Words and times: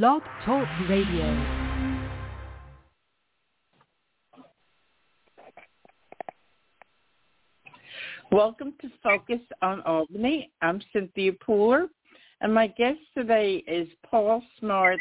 Blog 0.00 0.22
Talk 0.46 0.66
Radio. 0.88 1.46
Welcome 8.30 8.72
to 8.80 8.88
Focus 9.02 9.40
on 9.60 9.82
Albany. 9.82 10.50
I'm 10.62 10.80
Cynthia 10.94 11.32
Pooler, 11.32 11.88
and 12.40 12.54
my 12.54 12.68
guest 12.68 13.00
today 13.14 13.62
is 13.66 13.86
Paul 14.10 14.42
Smart. 14.58 14.98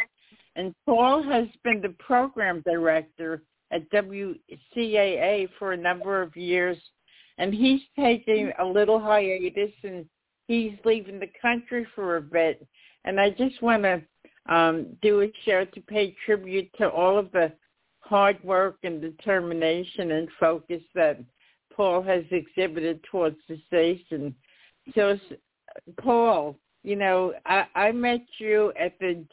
And 0.57 0.75
Paul 0.85 1.23
has 1.23 1.47
been 1.63 1.81
the 1.81 1.95
program 1.97 2.61
director 2.65 3.43
at 3.71 3.89
WCAA 3.91 5.47
for 5.57 5.71
a 5.71 5.77
number 5.77 6.21
of 6.21 6.35
years, 6.35 6.77
and 7.37 7.53
he's 7.53 7.79
taking 7.97 8.51
a 8.59 8.65
little 8.65 8.99
hiatus 8.99 9.71
and 9.85 10.05
he's 10.49 10.73
leaving 10.83 11.21
the 11.21 11.31
country 11.41 11.87
for 11.95 12.17
a 12.17 12.21
bit. 12.21 12.67
And 13.05 13.21
I 13.21 13.29
just 13.29 13.61
want 13.61 13.83
to 13.83 14.01
um, 14.49 14.87
do 15.01 15.21
a 15.21 15.31
show 15.45 15.65
to 15.65 15.81
pay 15.81 16.15
tribute 16.25 16.69
to 16.77 16.89
all 16.89 17.17
of 17.17 17.31
the 17.31 17.51
hard 17.99 18.43
work 18.43 18.77
and 18.83 19.01
determination 19.01 20.11
and 20.11 20.27
focus 20.39 20.81
that 20.95 21.19
Paul 21.73 22.01
has 22.03 22.23
exhibited 22.31 23.01
towards 23.03 23.37
the 23.47 23.59
station. 23.67 24.35
So, 24.95 25.17
Paul, 26.01 26.57
you 26.83 26.95
know, 26.95 27.33
I, 27.45 27.65
I 27.75 27.91
met 27.91 28.25
you 28.39 28.73
at 28.79 28.97
the 28.99 29.25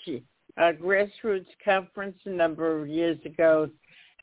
uh, 0.57 0.73
grassroots 0.81 1.47
conference 1.65 2.19
a 2.27 2.31
number 2.31 2.81
of 2.81 2.89
years 2.89 3.19
ago, 3.25 3.69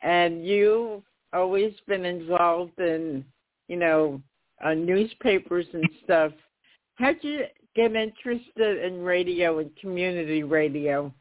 and 0.02 0.46
you've 0.46 1.04
always 1.34 1.74
been 1.88 2.06
involved 2.06 2.80
in, 2.80 3.26
you 3.68 3.78
know, 3.78 4.22
uh, 4.64 4.74
newspapers 4.74 5.66
and 5.74 5.90
stuff. 6.04 6.32
How'd 6.96 7.18
you 7.22 7.46
get 7.76 7.96
interested 7.96 8.84
in 8.84 9.02
radio 9.02 9.60
and 9.60 9.76
community 9.78 10.44
radio? 10.44 11.14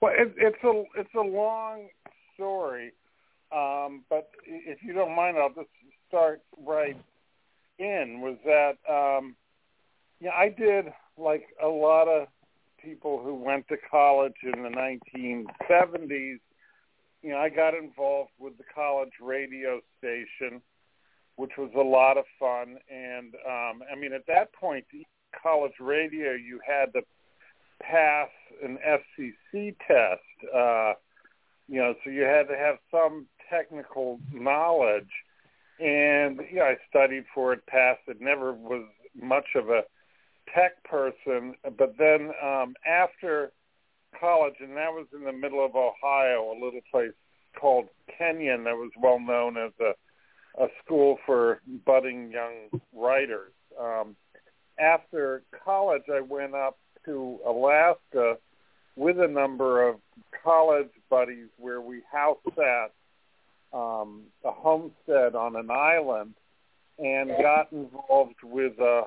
Well, 0.00 0.12
it, 0.16 0.34
it's 0.36 0.62
a 0.64 0.82
it's 0.98 1.14
a 1.14 1.20
long 1.20 1.88
story, 2.34 2.92
um, 3.54 4.04
but 4.10 4.30
if 4.44 4.78
you 4.82 4.92
don't 4.92 5.14
mind, 5.14 5.36
I'll 5.38 5.54
just 5.54 5.70
start 6.08 6.42
right 6.58 6.96
in. 7.78 8.20
Was 8.20 8.36
that 8.44 8.76
um, 8.92 9.36
yeah, 10.20 10.30
I 10.30 10.48
did 10.48 10.86
like 11.16 11.46
a 11.62 11.68
lot 11.68 12.08
of 12.08 12.28
people 12.82 13.20
who 13.22 13.34
went 13.34 13.68
to 13.68 13.76
college 13.90 14.34
in 14.42 14.62
the 14.62 14.68
1970s. 14.68 16.38
You 17.22 17.30
know, 17.30 17.38
I 17.38 17.48
got 17.48 17.74
involved 17.74 18.30
with 18.38 18.56
the 18.58 18.64
college 18.74 19.12
radio 19.20 19.80
station, 19.98 20.60
which 21.36 21.52
was 21.56 21.70
a 21.76 21.82
lot 21.82 22.18
of 22.18 22.24
fun. 22.38 22.78
And 22.90 23.34
um, 23.46 23.82
I 23.90 23.96
mean, 23.98 24.12
at 24.12 24.26
that 24.26 24.52
point, 24.52 24.84
college 25.40 25.72
radio, 25.80 26.32
you 26.32 26.60
had 26.66 26.92
to 26.92 27.02
pass 27.82 28.28
an 28.62 28.78
FCC 28.86 29.76
test. 29.86 30.54
Uh, 30.54 30.94
you 31.68 31.80
know, 31.80 31.94
so 32.04 32.10
you 32.10 32.22
had 32.22 32.48
to 32.48 32.56
have 32.56 32.76
some 32.90 33.26
technical 33.50 34.18
knowledge. 34.32 35.10
And 35.80 36.40
yeah, 36.52 36.64
I 36.64 36.76
studied 36.88 37.24
for 37.34 37.52
it, 37.52 37.66
passed 37.66 38.02
it. 38.06 38.20
Never 38.20 38.52
was 38.52 38.86
much 39.20 39.46
of 39.54 39.68
a 39.68 39.82
tech 40.54 40.82
person, 40.84 41.54
but 41.78 41.94
then 41.98 42.30
um, 42.42 42.74
after 42.86 43.52
college, 44.18 44.54
and 44.60 44.76
that 44.76 44.92
was 44.92 45.06
in 45.14 45.24
the 45.24 45.32
middle 45.32 45.64
of 45.64 45.74
Ohio, 45.74 46.52
a 46.52 46.58
little 46.62 46.80
place 46.90 47.12
called 47.58 47.88
Kenyon 48.18 48.64
that 48.64 48.76
was 48.76 48.90
well 49.00 49.18
known 49.18 49.56
as 49.56 49.72
a 49.80 49.92
a 50.58 50.66
school 50.84 51.18
for 51.24 51.60
budding 51.86 52.30
young 52.30 52.80
writers. 52.94 53.52
Um, 53.80 54.16
after 54.78 55.42
college, 55.64 56.02
I 56.12 56.20
went 56.20 56.54
up 56.54 56.78
to 57.04 57.38
Alaska 57.46 58.36
with 58.96 59.18
a 59.20 59.28
number 59.28 59.88
of 59.88 59.96
college 60.44 60.90
buddies 61.08 61.48
where 61.58 61.80
we 61.80 62.02
house 62.10 62.38
sat 62.54 62.92
um, 63.72 64.24
a 64.44 64.50
homestead 64.50 65.34
on 65.34 65.56
an 65.56 65.70
island 65.70 66.34
and 66.98 67.30
got 67.40 67.72
involved 67.72 68.42
with 68.42 68.78
a 68.78 69.02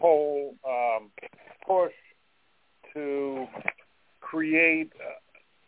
whole 0.00 0.54
um, 0.68 1.10
push 1.66 1.92
to 2.94 3.46
create 4.20 4.92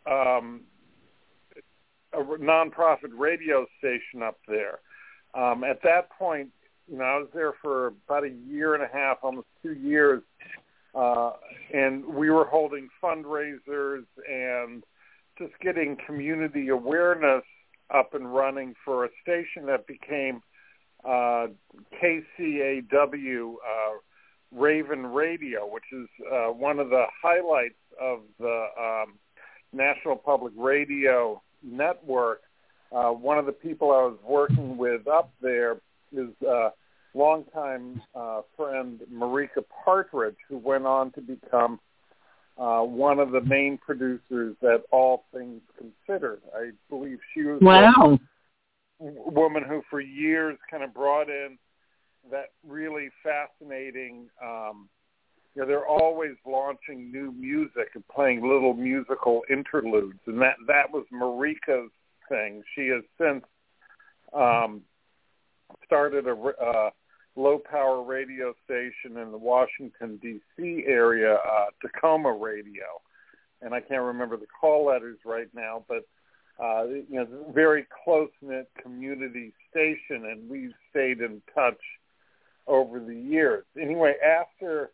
um, 0.05 0.61
a 2.13 2.21
nonprofit 2.21 3.11
radio 3.17 3.65
station 3.79 4.21
up 4.21 4.37
there. 4.47 4.79
Um, 5.33 5.63
at 5.63 5.81
that 5.83 6.11
point, 6.11 6.49
you 6.87 6.97
know, 6.97 7.03
I 7.03 7.17
was 7.17 7.29
there 7.33 7.53
for 7.61 7.87
about 7.87 8.25
a 8.25 8.29
year 8.29 8.73
and 8.73 8.83
a 8.83 8.87
half, 8.91 9.17
almost 9.23 9.47
two 9.61 9.73
years, 9.73 10.21
uh, 10.93 11.31
and 11.73 12.05
we 12.05 12.29
were 12.29 12.45
holding 12.45 12.89
fundraisers 13.01 14.05
and 14.29 14.83
just 15.37 15.53
getting 15.61 15.97
community 16.05 16.69
awareness 16.69 17.43
up 17.93 18.13
and 18.13 18.33
running 18.33 18.75
for 18.85 19.05
a 19.05 19.09
station 19.21 19.65
that 19.67 19.87
became 19.87 20.41
uh, 21.05 21.47
KCAW 22.01 23.53
uh, 23.53 23.97
Raven 24.51 25.07
Radio, 25.07 25.67
which 25.67 25.83
is 25.91 26.07
uh, 26.31 26.47
one 26.47 26.79
of 26.79 26.89
the 26.89 27.05
highlights 27.21 27.75
of 27.99 28.19
the 28.39 28.65
um, 28.79 29.15
National 29.71 30.15
Public 30.15 30.53
Radio 30.55 31.41
Network. 31.63 32.41
Uh, 32.91 33.09
one 33.09 33.39
of 33.39 33.45
the 33.45 33.51
people 33.51 33.91
I 33.91 34.03
was 34.03 34.17
working 34.23 34.77
with 34.77 35.07
up 35.07 35.33
there 35.41 35.77
is 36.13 36.29
uh, 36.47 36.69
longtime 37.13 38.01
uh, 38.15 38.41
friend 38.55 39.01
Marika 39.11 39.63
Partridge, 39.83 40.37
who 40.49 40.57
went 40.57 40.85
on 40.85 41.11
to 41.11 41.21
become 41.21 41.79
uh, 42.57 42.81
one 42.81 43.19
of 43.19 43.31
the 43.31 43.41
main 43.41 43.77
producers 43.77 44.55
at 44.63 44.83
All 44.91 45.25
Things 45.33 45.61
Considered. 45.77 46.41
I 46.55 46.71
believe 46.89 47.19
she 47.33 47.43
was 47.43 47.59
wow. 47.61 48.19
a 49.01 49.31
woman 49.31 49.63
who, 49.67 49.81
for 49.89 49.99
years, 49.99 50.57
kind 50.69 50.83
of 50.83 50.93
brought 50.93 51.29
in 51.29 51.57
that 52.31 52.51
really 52.67 53.09
fascinating. 53.23 54.27
Um, 54.41 54.87
you 55.55 55.61
know, 55.61 55.67
they're 55.67 55.87
always 55.87 56.31
launching 56.47 57.11
new 57.11 57.31
music 57.31 57.89
and 57.95 58.07
playing 58.07 58.41
little 58.41 58.73
musical 58.73 59.41
interludes, 59.51 60.19
and 60.25 60.41
that 60.41 60.55
that 60.67 60.91
was 60.91 61.05
Marika's 61.13 61.91
thing. 62.29 62.63
She 62.75 62.87
has 62.87 63.03
since 63.19 63.43
um, 64.33 64.81
started 65.85 66.27
a 66.27 66.33
uh, 66.33 66.89
low 67.35 67.59
power 67.59 68.03
radio 68.03 68.53
station 68.63 69.17
in 69.17 69.31
the 69.31 69.37
Washington 69.37 70.17
D.C. 70.21 70.83
area, 70.87 71.35
uh, 71.35 71.65
Takoma 71.83 72.39
Radio, 72.39 73.01
and 73.61 73.73
I 73.73 73.79
can't 73.79 74.03
remember 74.03 74.37
the 74.37 74.47
call 74.47 74.87
letters 74.87 75.19
right 75.25 75.49
now, 75.53 75.83
but 75.87 76.05
uh, 76.63 76.83
you 76.85 77.05
know, 77.09 77.27
very 77.53 77.85
close 78.03 78.29
knit 78.41 78.69
community 78.81 79.53
station, 79.71 80.25
and 80.25 80.47
we've 80.47 80.73
stayed 80.91 81.19
in 81.19 81.41
touch 81.53 81.79
over 82.67 82.99
the 82.99 83.15
years. 83.15 83.65
Anyway, 83.79 84.13
after 84.23 84.91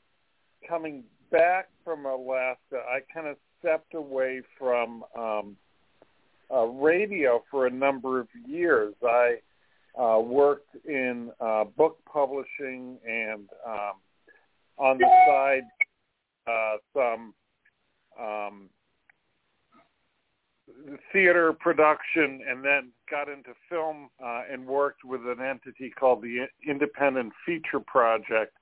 coming 0.68 1.04
back 1.32 1.70
from 1.84 2.06
Alaska, 2.06 2.82
I 2.90 3.00
kind 3.14 3.28
of 3.28 3.36
stepped 3.60 3.94
away 3.94 4.42
from 4.58 5.04
um, 5.18 5.58
uh, 6.52 6.64
radio 6.64 7.44
for 7.52 7.68
a 7.68 7.72
number 7.72 8.20
of 8.20 8.28
years. 8.48 8.94
I 9.04 9.36
uh, 10.00 10.20
worked 10.20 10.76
in 10.86 11.32
uh, 11.42 11.66
book 11.66 11.98
publishing 12.12 12.98
and 13.08 13.50
um, 13.68 13.94
on 14.78 14.98
the 14.98 15.08
side 15.28 15.64
uh, 16.48 16.78
some 16.94 17.34
um, 18.20 18.70
theater 21.12 21.54
production 21.54 22.42
and 22.48 22.64
then 22.64 22.92
got 23.10 23.28
into 23.28 23.52
film 23.70 24.10
uh, 24.24 24.44
and 24.52 24.66
worked 24.66 25.04
with 25.04 25.22
an 25.22 25.42
entity 25.42 25.90
called 25.90 26.22
the 26.22 26.46
Independent 26.68 27.34
Feature 27.46 27.82
Project, 27.86 28.56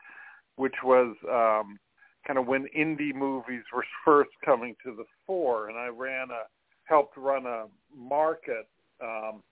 which 0.56 0.76
was 0.84 1.16
um, 1.30 1.78
kind 2.26 2.40
of 2.40 2.48
when 2.48 2.66
indie 2.78 3.14
movies 3.14 3.64
were 3.74 3.86
first 4.06 4.32
coming 4.44 4.76
to 4.84 4.96
the 4.96 5.06
fore. 5.26 5.70
And 5.70 5.78
I 5.78 5.88
ran 5.88 6.30
a, 6.32 6.44
helped 6.86 7.18
run 7.18 7.46
a 7.46 7.66
market 7.96 8.68
um, 9.02 9.44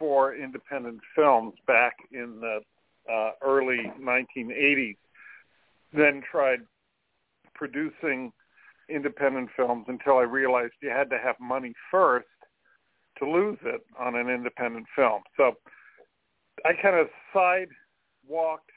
for 0.00 0.34
independent 0.34 0.98
films 1.14 1.54
back 1.66 1.94
in 2.10 2.40
the 2.40 2.60
uh, 3.12 3.32
early 3.42 3.92
1980s. 4.00 4.96
Then 5.92 6.22
tried 6.28 6.60
producing 7.54 8.32
independent 8.88 9.50
films 9.54 9.84
until 9.88 10.16
I 10.16 10.22
realized 10.22 10.72
you 10.82 10.88
had 10.88 11.10
to 11.10 11.18
have 11.18 11.36
money 11.38 11.74
first 11.90 12.26
to 13.18 13.30
lose 13.30 13.58
it 13.62 13.82
on 13.98 14.16
an 14.16 14.28
independent 14.28 14.86
film. 14.96 15.22
So 15.36 15.52
I 16.64 16.72
kind 16.72 16.96
of 16.96 17.08
sidewalked 17.32 18.70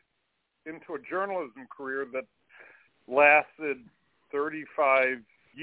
into 0.65 0.93
a 0.93 1.09
journalism 1.09 1.67
career 1.75 2.05
that 2.13 2.25
lasted 3.07 3.77
35 4.31 5.19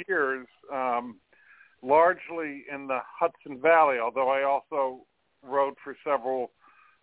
years, 0.09 0.47
um, 0.73 1.17
largely 1.83 2.65
in 2.73 2.87
the 2.87 3.01
Hudson 3.19 3.61
Valley, 3.61 3.99
although 3.99 4.31
I 4.31 4.45
also 4.45 5.05
wrote 5.43 5.77
for 5.83 5.97
several 6.05 6.51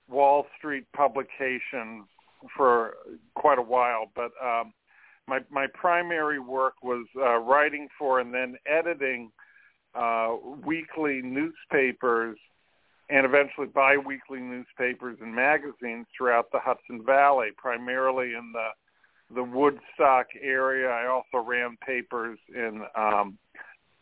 Wall 0.10 0.46
Street 0.58 0.86
publications 0.96 2.06
for 2.56 2.96
quite 3.36 3.60
a 3.60 3.64
while. 3.64 4.12
But 4.16 4.32
um, 4.44 4.74
my 5.28 5.40
my 5.50 5.68
primary 5.74 6.40
work 6.40 6.76
was 6.82 7.06
uh, 7.18 7.38
writing 7.38 7.88
for 7.98 8.20
and 8.20 8.34
then 8.34 8.56
editing 8.66 9.32
uh, 9.96 10.36
weekly 10.66 11.22
newspapers 11.22 12.38
and 13.10 13.26
eventually 13.26 13.68
biweekly 13.68 14.40
newspapers 14.40 15.18
and 15.22 15.34
magazines 15.34 16.06
throughout 16.16 16.52
the 16.52 16.60
Hudson 16.60 17.06
Valley, 17.06 17.50
primarily 17.58 18.34
in 18.34 18.52
the 18.54 18.70
the 19.34 19.44
Woodstock 19.44 20.28
area. 20.42 20.90
I 20.90 21.08
also 21.08 21.46
ran 21.46 21.78
papers 21.86 22.40
in 22.54 22.84
um, 22.96 23.38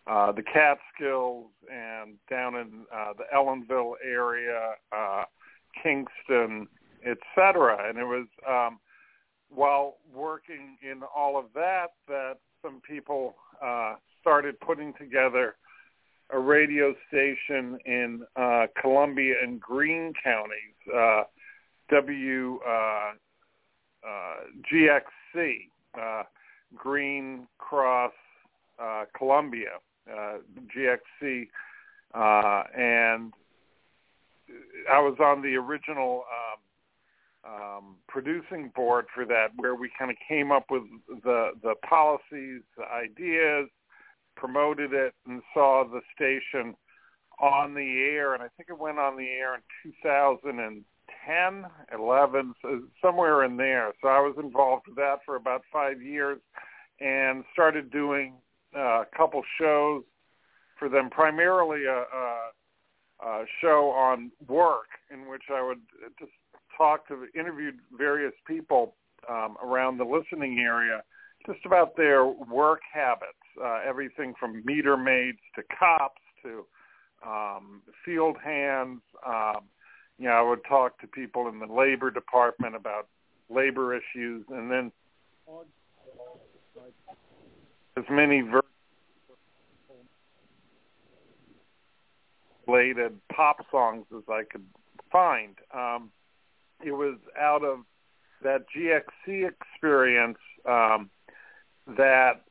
uh, 0.07 0.31
the 0.31 0.43
Catskills 0.43 1.47
and 1.71 2.15
down 2.29 2.55
in 2.55 2.85
uh, 2.93 3.13
the 3.17 3.23
Ellenville 3.35 3.93
area, 4.03 4.73
uh, 4.95 5.23
Kingston, 5.81 6.67
etc. 7.05 7.89
And 7.89 7.97
it 7.97 8.03
was 8.03 8.27
um, 8.47 8.79
while 9.49 9.97
working 10.13 10.77
in 10.81 11.01
all 11.15 11.37
of 11.37 11.45
that 11.53 11.87
that 12.07 12.35
some 12.61 12.81
people 12.87 13.35
uh, 13.63 13.95
started 14.21 14.59
putting 14.59 14.93
together 14.93 15.55
a 16.31 16.39
radio 16.39 16.95
station 17.07 17.77
in 17.85 18.23
uh, 18.35 18.65
Columbia 18.81 19.35
and 19.43 19.59
Greene 19.59 20.13
counties, 20.23 20.75
uh, 20.95 21.23
W 21.91 22.59
uh, 22.67 23.11
uh, 24.07 24.35
GXC, 24.71 25.69
uh, 25.99 26.23
Green 26.75 27.47
Cross 27.59 28.13
uh, 28.81 29.05
Columbia, 29.15 29.79
uh, 30.11 30.37
GXC, 30.75 31.47
uh, 32.13 32.63
and 32.77 33.33
I 34.91 34.99
was 34.99 35.17
on 35.19 35.41
the 35.41 35.55
original 35.55 36.23
um, 37.45 37.51
um, 37.51 37.95
producing 38.07 38.71
board 38.75 39.05
for 39.13 39.25
that, 39.25 39.47
where 39.55 39.75
we 39.75 39.89
kind 39.97 40.11
of 40.11 40.17
came 40.27 40.51
up 40.51 40.65
with 40.69 40.83
the 41.23 41.51
the 41.61 41.75
policies, 41.87 42.61
the 42.77 42.85
ideas, 42.85 43.69
promoted 44.35 44.93
it, 44.93 45.13
and 45.27 45.41
saw 45.53 45.83
the 45.83 46.01
station 46.15 46.75
on 47.39 47.73
the 47.73 48.03
air. 48.11 48.33
And 48.33 48.43
I 48.43 48.47
think 48.55 48.69
it 48.69 48.77
went 48.77 48.99
on 48.99 49.17
the 49.17 49.27
air 49.27 49.55
in 49.55 49.61
2010, 50.01 51.65
11, 51.93 52.55
so 52.61 52.81
somewhere 53.01 53.43
in 53.43 53.57
there. 53.57 53.93
So 54.01 54.07
I 54.07 54.19
was 54.19 54.35
involved 54.41 54.87
with 54.87 54.95
that 54.97 55.19
for 55.25 55.35
about 55.35 55.63
five 55.71 56.01
years, 56.01 56.39
and 56.99 57.43
started 57.53 57.91
doing 57.91 58.33
uh, 58.75 59.01
a 59.01 59.05
couple 59.15 59.41
shows 59.59 60.03
for 60.77 60.89
them, 60.89 61.09
primarily 61.09 61.85
a, 61.85 62.03
a, 62.15 63.25
a 63.25 63.45
show 63.61 63.91
on 63.91 64.31
work 64.47 64.87
in 65.11 65.29
which 65.29 65.43
I 65.53 65.65
would 65.65 65.79
just 66.19 66.31
talk 66.77 67.07
to 67.07 67.27
interviewed 67.37 67.79
various 67.97 68.33
people 68.45 68.95
um, 69.29 69.57
around 69.63 69.97
the 69.97 70.03
listening 70.03 70.59
area 70.59 71.01
just 71.45 71.65
about 71.65 71.95
their 71.95 72.25
work 72.25 72.81
habits, 72.91 73.33
uh, 73.63 73.79
everything 73.87 74.33
from 74.39 74.63
meter 74.65 74.97
maids 74.97 75.37
to 75.55 75.61
cops 75.77 76.21
to 76.43 76.65
um, 77.25 77.81
field 78.03 78.35
hands. 78.43 79.01
Um, 79.25 79.61
you 80.17 80.25
know, 80.25 80.31
I 80.31 80.41
would 80.41 80.63
talk 80.67 80.99
to 81.01 81.07
people 81.07 81.47
in 81.49 81.59
the 81.59 81.71
labor 81.71 82.09
department 82.09 82.75
about 82.75 83.07
labor 83.49 83.95
issues, 83.95 84.45
and 84.49 84.71
then 84.71 84.91
as 87.97 88.03
many 88.09 88.41
ver- 88.41 88.61
related 92.67 93.17
pop 93.33 93.57
songs 93.71 94.05
as 94.15 94.23
I 94.29 94.43
could 94.43 94.65
find. 95.11 95.55
Um, 95.73 96.11
it 96.83 96.91
was 96.91 97.17
out 97.39 97.63
of 97.63 97.79
that 98.43 98.65
GXC 98.75 99.49
experience 99.49 100.37
um, 100.65 101.09
that 101.97 102.41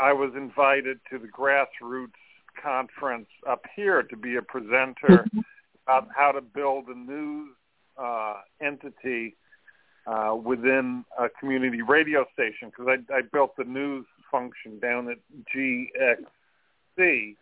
I 0.00 0.12
was 0.12 0.32
invited 0.36 1.00
to 1.10 1.18
the 1.18 1.28
grassroots 1.28 2.12
conference 2.60 3.28
up 3.48 3.64
here 3.74 4.02
to 4.02 4.16
be 4.16 4.36
a 4.36 4.42
presenter 4.42 5.26
about 5.86 6.08
how 6.16 6.32
to 6.32 6.40
build 6.40 6.88
a 6.88 6.98
news 6.98 7.54
uh, 7.96 8.34
entity 8.60 9.36
uh, 10.06 10.34
within 10.34 11.04
a 11.18 11.28
community 11.28 11.82
radio 11.82 12.24
station 12.32 12.70
because 12.70 12.86
I, 12.88 13.14
I 13.14 13.20
built 13.32 13.56
the 13.56 13.64
news 13.64 14.06
function 14.30 14.78
down 14.78 15.10
at 15.10 15.18
GXC 15.54 17.36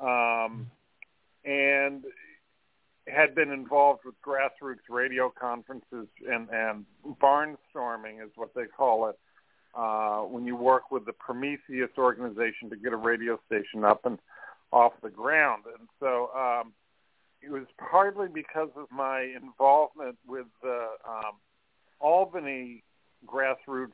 um, 0.00 0.70
and 1.44 2.04
had 3.06 3.34
been 3.34 3.50
involved 3.50 4.00
with 4.04 4.14
grassroots 4.22 4.88
radio 4.88 5.30
conferences 5.30 6.08
and, 6.30 6.48
and 6.50 6.84
barnstorming 7.22 8.24
is 8.24 8.30
what 8.36 8.54
they 8.54 8.64
call 8.64 9.08
it 9.08 9.18
uh, 9.74 10.20
when 10.20 10.46
you 10.46 10.56
work 10.56 10.90
with 10.90 11.04
the 11.04 11.12
Prometheus 11.12 11.90
organization 11.98 12.70
to 12.70 12.76
get 12.76 12.92
a 12.92 12.96
radio 12.96 13.38
station 13.46 13.84
up 13.84 14.06
and 14.06 14.18
off 14.72 14.92
the 15.02 15.10
ground. 15.10 15.64
And 15.78 15.88
so 16.00 16.30
um, 16.36 16.72
it 17.42 17.50
was 17.50 17.66
partly 17.78 18.28
because 18.32 18.70
of 18.76 18.86
my 18.90 19.20
involvement 19.20 20.16
with 20.26 20.46
the 20.62 20.86
um, 21.06 21.34
Albany 22.00 22.82
grassroots 23.26 23.92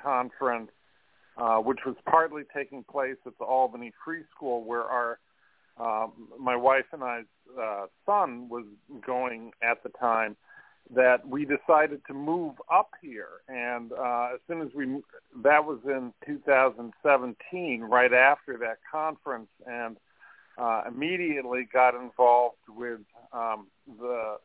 conference, 0.00 0.70
uh, 1.36 1.58
which 1.58 1.80
was 1.84 1.96
partly 2.06 2.42
taking 2.54 2.84
place 2.84 3.16
at 3.26 3.36
the 3.38 3.44
Albany 3.44 3.92
Free 4.04 4.22
School, 4.34 4.64
where 4.64 4.84
our 4.84 5.18
um, 5.76 6.12
my 6.38 6.54
wife 6.54 6.84
and 6.92 7.02
I's 7.02 7.24
uh, 7.60 7.86
son 8.06 8.48
was 8.48 8.64
going 9.04 9.50
at 9.60 9.82
the 9.82 9.88
time 9.88 10.36
that 10.94 11.26
we 11.26 11.44
decided 11.44 12.02
to 12.06 12.14
move 12.14 12.54
up 12.72 12.90
here. 13.00 13.40
And 13.48 13.92
uh, 13.92 14.28
as 14.34 14.40
soon 14.46 14.60
as 14.60 14.68
we, 14.74 15.00
that 15.42 15.64
was 15.64 15.78
in 15.84 16.12
2017, 16.26 17.80
right 17.82 18.12
after 18.12 18.58
that 18.58 18.78
conference, 18.90 19.48
and 19.66 19.96
uh, 20.58 20.82
immediately 20.86 21.66
got 21.72 21.94
involved 21.94 22.56
with 22.68 23.00
um, 23.32 23.66
the, 23.98 24.36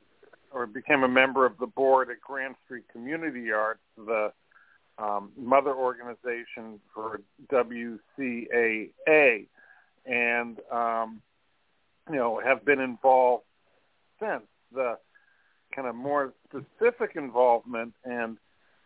or 0.51 0.65
became 0.65 1.03
a 1.03 1.07
member 1.07 1.45
of 1.45 1.57
the 1.59 1.67
board 1.67 2.09
at 2.09 2.21
Grand 2.21 2.55
Street 2.65 2.85
Community 2.91 3.51
Arts, 3.51 3.81
the 3.97 4.31
um, 4.99 5.31
mother 5.37 5.73
organization 5.73 6.79
for 6.93 7.21
WCAA, 7.51 9.45
and 10.05 10.59
um, 10.71 11.21
you 12.09 12.17
know 12.17 12.41
have 12.43 12.65
been 12.65 12.79
involved 12.79 13.43
since. 14.19 14.43
The 14.73 14.97
kind 15.75 15.87
of 15.87 15.95
more 15.95 16.33
specific 16.47 17.15
involvement 17.15 17.93
and 18.03 18.37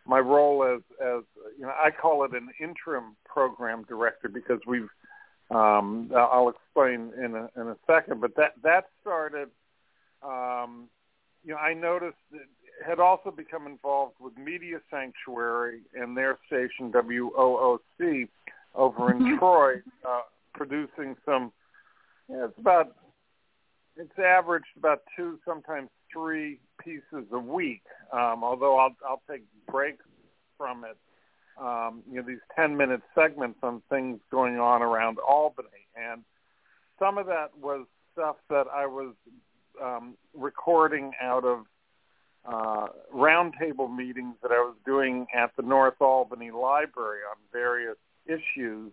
my 0.06 0.18
role 0.18 0.64
as 0.64 0.82
as 1.00 1.22
you 1.58 1.62
know 1.62 1.72
I 1.82 1.90
call 1.90 2.24
it 2.24 2.32
an 2.32 2.48
interim 2.60 3.16
program 3.26 3.84
director 3.88 4.28
because 4.28 4.60
we've 4.66 4.88
um, 5.50 6.10
I'll 6.14 6.48
explain 6.48 7.12
in 7.22 7.34
a 7.34 7.60
in 7.60 7.68
a 7.68 7.76
second 7.86 8.20
but 8.20 8.36
that 8.36 8.52
that 8.62 8.86
started 9.00 9.48
um, 10.22 10.88
you 11.44 11.52
know 11.52 11.58
I 11.58 11.74
noticed 11.74 12.16
it 12.32 12.48
had 12.86 12.98
also 12.98 13.30
become 13.30 13.66
involved 13.66 14.14
with 14.20 14.36
Media 14.36 14.78
Sanctuary 14.90 15.80
and 15.94 16.16
their 16.16 16.38
station 16.46 16.92
WOOC 16.92 18.28
over 18.74 19.10
in 19.12 19.18
mm-hmm. 19.18 19.38
Troy 19.38 19.74
uh, 20.08 20.20
producing 20.54 21.16
some 21.24 21.52
know, 22.28 22.44
it's 22.46 22.58
about 22.58 22.96
it's 23.96 24.18
averaged 24.18 24.66
about 24.76 25.02
two 25.16 25.38
sometimes 25.46 25.88
three 26.12 26.58
pieces 26.82 27.26
a 27.32 27.38
week. 27.38 27.82
Um, 28.12 28.42
although 28.42 28.78
I'll 28.78 28.96
I'll 29.06 29.22
take 29.30 29.42
breaks 29.70 30.04
from 30.58 30.84
it. 30.84 30.96
Um, 31.60 32.02
you 32.10 32.16
know 32.16 32.26
these 32.26 32.42
ten 32.56 32.76
minute 32.76 33.02
segments 33.14 33.58
on 33.62 33.82
things 33.88 34.18
going 34.30 34.58
on 34.58 34.82
around 34.82 35.18
Albany, 35.18 35.68
and 35.96 36.24
some 36.98 37.18
of 37.18 37.26
that 37.26 37.50
was 37.60 37.86
stuff 38.12 38.36
that 38.50 38.66
I 38.72 38.86
was 38.86 39.14
um, 39.82 40.14
recording 40.34 41.12
out 41.20 41.44
of 41.44 41.66
uh, 42.46 42.88
roundtable 43.14 43.94
meetings 43.94 44.34
that 44.42 44.50
I 44.50 44.60
was 44.60 44.74
doing 44.84 45.26
at 45.34 45.50
the 45.56 45.62
North 45.62 46.00
Albany 46.00 46.50
Library 46.50 47.20
on 47.30 47.36
various 47.52 47.96
issues, 48.26 48.92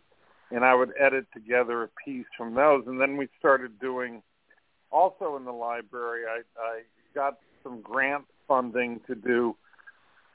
and 0.51 0.63
I 0.63 0.73
would 0.75 0.91
edit 0.99 1.25
together 1.33 1.83
a 1.83 1.89
piece 2.05 2.25
from 2.37 2.53
those. 2.55 2.83
And 2.87 2.99
then 2.99 3.17
we 3.17 3.27
started 3.39 3.79
doing 3.79 4.21
also 4.91 5.35
in 5.37 5.45
the 5.45 5.51
library. 5.51 6.23
I, 6.25 6.41
I 6.59 6.81
got 7.13 7.39
some 7.63 7.81
grant 7.81 8.25
funding 8.47 9.01
to 9.07 9.15
do 9.15 9.55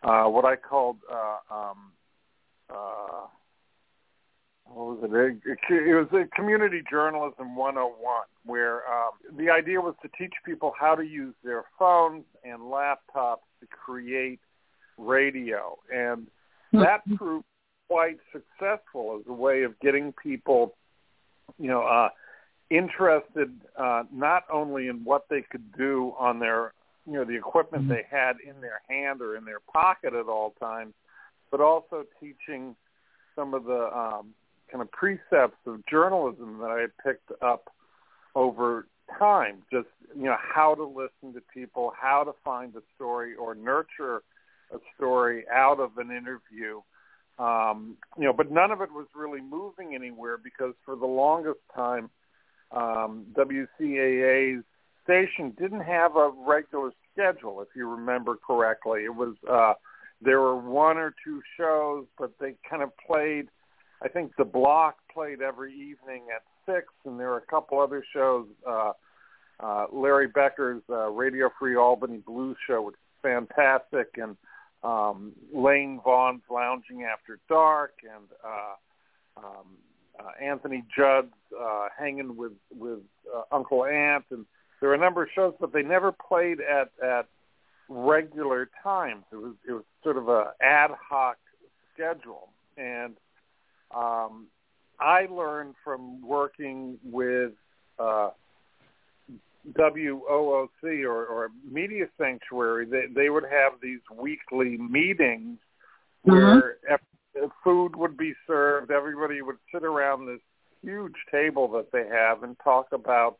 uh, 0.02 0.24
what 0.24 0.44
I 0.44 0.56
called 0.56 0.96
uh, 1.10 1.54
um, 1.54 1.92
uh, 2.70 3.26
what 4.68 5.00
was 5.00 5.10
it? 5.10 5.38
It, 5.44 5.58
it 5.70 5.94
was 5.94 6.08
a 6.12 6.26
community 6.36 6.82
journalism 6.90 7.56
101, 7.56 8.22
where 8.44 8.76
um, 8.88 9.36
the 9.36 9.50
idea 9.50 9.80
was 9.80 9.94
to 10.02 10.08
teach 10.18 10.32
people 10.44 10.72
how 10.78 10.94
to 10.94 11.04
use 11.04 11.34
their 11.44 11.64
phones 11.78 12.24
and 12.44 12.60
laptops 12.60 13.46
to 13.60 13.66
create 13.66 14.40
radio, 14.98 15.78
and 15.92 16.26
that 16.72 17.00
proved 17.16 17.44
quite 17.88 18.18
successful 18.32 19.18
as 19.20 19.26
a 19.28 19.32
way 19.32 19.62
of 19.62 19.78
getting 19.80 20.12
people, 20.22 20.74
you 21.58 21.68
know, 21.68 21.82
uh, 21.82 22.08
interested 22.70 23.52
uh, 23.78 24.02
not 24.12 24.42
only 24.52 24.88
in 24.88 25.04
what 25.04 25.26
they 25.30 25.42
could 25.50 25.72
do 25.76 26.12
on 26.18 26.40
their 26.40 26.72
you 27.06 27.12
know 27.12 27.24
the 27.24 27.36
equipment 27.36 27.84
mm-hmm. 27.84 27.92
they 27.92 28.04
had 28.10 28.36
in 28.44 28.60
their 28.60 28.80
hand 28.88 29.22
or 29.22 29.36
in 29.36 29.44
their 29.44 29.60
pocket 29.72 30.12
at 30.14 30.26
all 30.26 30.54
times, 30.58 30.92
but 31.50 31.60
also 31.60 32.04
teaching 32.20 32.74
some 33.36 33.54
of 33.54 33.64
the 33.64 33.96
um, 33.96 34.34
kind 34.70 34.82
of 34.82 34.90
precepts 34.90 35.58
of 35.66 35.84
journalism 35.86 36.58
that 36.58 36.70
I 36.70 36.80
had 36.80 36.90
picked 37.04 37.30
up 37.42 37.72
over 38.34 38.86
time. 39.18 39.62
Just 39.72 39.88
you 40.16 40.24
know 40.24 40.36
how 40.38 40.74
to 40.74 40.84
listen 40.84 41.34
to 41.34 41.42
people, 41.52 41.92
how 41.98 42.24
to 42.24 42.32
find 42.44 42.74
a 42.76 42.82
story 42.94 43.34
or 43.34 43.54
nurture 43.54 44.22
a 44.72 44.78
story 44.96 45.44
out 45.52 45.80
of 45.80 45.98
an 45.98 46.10
interview. 46.10 46.80
Um, 47.38 47.96
you 48.18 48.24
know, 48.24 48.32
but 48.32 48.50
none 48.50 48.70
of 48.70 48.80
it 48.80 48.90
was 48.90 49.06
really 49.14 49.40
moving 49.40 49.94
anywhere 49.94 50.38
because 50.38 50.74
for 50.84 50.96
the 50.96 51.06
longest 51.06 51.60
time, 51.74 52.10
um, 52.72 53.26
WCAA's 53.34 54.64
station 55.04 55.54
didn't 55.58 55.82
have 55.82 56.16
a 56.16 56.32
regular 56.46 56.92
schedule. 57.12 57.60
If 57.60 57.68
you 57.76 57.88
remember 57.88 58.36
correctly, 58.36 59.04
it 59.04 59.14
was 59.14 59.34
uh, 59.48 59.74
there 60.20 60.40
were 60.40 60.56
one 60.56 60.96
or 60.96 61.14
two 61.24 61.42
shows, 61.58 62.06
but 62.18 62.32
they 62.40 62.54
kind 62.68 62.82
of 62.82 62.90
played. 63.06 63.48
I 64.02 64.08
think 64.08 64.36
the 64.36 64.44
block 64.44 64.96
played 65.12 65.40
every 65.40 65.72
evening 65.72 66.24
at 66.34 66.42
six, 66.66 66.88
and 67.04 67.18
there 67.18 67.30
were 67.30 67.38
a 67.38 67.46
couple 67.46 67.80
other 67.80 68.04
shows. 68.12 68.46
Uh, 68.66 68.92
uh, 69.58 69.86
Larry 69.92 70.28
Becker's 70.28 70.82
uh, 70.90 71.08
Radio 71.08 71.50
Free 71.58 71.76
Albany 71.76 72.18
Blues 72.18 72.56
show 72.66 72.82
was 72.82 72.94
fantastic, 73.22 74.08
and 74.16 74.36
um, 74.82 75.32
Lane 75.52 76.00
Vaughn's 76.04 76.42
Lounging 76.50 77.04
After 77.04 77.38
Dark, 77.48 77.94
and 78.02 78.26
uh, 78.44 79.44
um, 79.46 79.66
uh, 80.18 80.44
Anthony 80.44 80.84
Judd's 80.94 81.32
uh, 81.58 81.88
Hanging 81.98 82.36
with 82.36 82.52
with 82.78 83.00
uh, 83.34 83.42
Uncle 83.50 83.84
Ant, 83.86 84.24
and 84.30 84.44
there 84.80 84.90
were 84.90 84.94
a 84.94 84.98
number 84.98 85.22
of 85.22 85.28
shows, 85.34 85.54
but 85.58 85.72
they 85.72 85.82
never 85.82 86.12
played 86.12 86.58
at 86.60 86.90
at 87.02 87.26
regular 87.88 88.68
times. 88.82 89.24
It 89.32 89.36
was 89.36 89.54
it 89.68 89.72
was 89.72 89.84
sort 90.02 90.18
of 90.18 90.28
a 90.28 90.52
ad 90.60 90.90
hoc 91.08 91.38
schedule, 91.94 92.50
and 92.76 93.14
um, 93.94 94.46
I 94.98 95.26
learned 95.30 95.74
from 95.84 96.26
working 96.26 96.98
with 97.04 97.52
uh, 97.98 98.30
WOOC 99.72 101.04
or, 101.04 101.26
or 101.26 101.48
Media 101.68 102.06
Sanctuary. 102.18 102.86
They 102.86 103.06
they 103.14 103.30
would 103.30 103.44
have 103.44 103.74
these 103.82 104.00
weekly 104.16 104.76
meetings 104.76 105.58
where 106.22 106.76
mm-hmm. 106.90 107.46
food 107.62 107.96
would 107.96 108.16
be 108.16 108.32
served. 108.46 108.90
Everybody 108.90 109.42
would 109.42 109.56
sit 109.72 109.84
around 109.84 110.26
this 110.26 110.40
huge 110.82 111.14
table 111.30 111.68
that 111.72 111.90
they 111.92 112.06
have 112.08 112.42
and 112.42 112.56
talk 112.62 112.86
about 112.92 113.38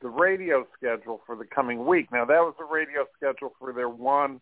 the 0.00 0.08
radio 0.08 0.66
schedule 0.76 1.20
for 1.26 1.36
the 1.36 1.44
coming 1.44 1.84
week. 1.86 2.10
Now 2.12 2.24
that 2.24 2.40
was 2.40 2.54
the 2.58 2.64
radio 2.64 3.04
schedule 3.16 3.52
for 3.58 3.72
their 3.72 3.88
one 3.88 4.40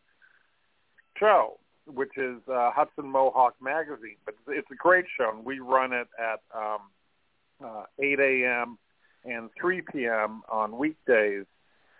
show, 1.18 1.58
which 1.86 2.16
is 2.16 2.36
uh, 2.48 2.70
Hudson 2.72 3.10
Mohawk 3.10 3.54
Magazine. 3.60 4.16
But 4.24 4.34
it's 4.48 4.70
a 4.70 4.74
great 4.74 5.06
show, 5.16 5.30
and 5.34 5.44
we 5.44 5.60
run 5.60 5.92
it 5.92 6.08
at 6.18 6.40
um, 6.54 6.80
uh, 7.64 7.84
8 7.98 8.18
a.m. 8.20 8.78
and 9.24 9.50
3 9.60 9.82
p.m. 9.92 10.42
on 10.50 10.78
weekdays, 10.78 11.44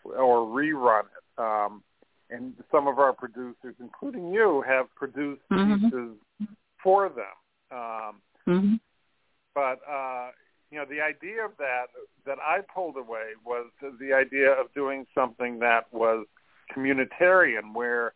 or 0.05 0.47
rerun 0.47 1.03
it. 1.03 1.41
Um, 1.41 1.83
and 2.31 2.55
some 2.73 2.89
of 2.89 2.99
our 2.99 3.13
producers, 3.13 3.75
including 3.81 4.33
you, 4.33 4.65
have 4.67 4.93
produced 4.95 5.43
mm-hmm. 5.51 5.85
pieces 5.85 6.17
for 6.83 7.09
them. 7.09 7.79
Um, 7.79 8.15
mm-hmm. 8.49 8.75
But 9.55 9.81
uh, 9.89 10.31
you 10.71 10.79
know, 10.79 10.85
the 10.85 11.01
idea 11.01 11.45
of 11.45 11.53
that 11.59 11.87
that 12.27 12.39
I 12.39 12.61
pulled 12.75 12.97
away 12.97 13.33
was 13.45 13.67
the 14.01 14.13
idea 14.13 14.51
of 14.51 14.73
doing 14.75 15.07
something 15.15 15.61
that 15.61 15.93
was 15.93 16.27
communitarian, 16.77 17.73
where 17.73 18.13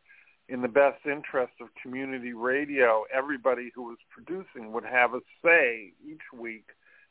in 0.51 0.63
the 0.63 0.69
best 0.69 1.07
interest 1.07 1.53
of 1.61 1.69
community 1.81 2.33
radio, 2.33 3.05
everybody 3.15 3.71
who 3.75 3.85
was 3.85 3.99
producing 4.11 4.73
would 4.73 4.85
have 4.85 5.15
a 5.15 5.21
say 5.45 5.93
each 6.05 6.23
week 6.37 6.67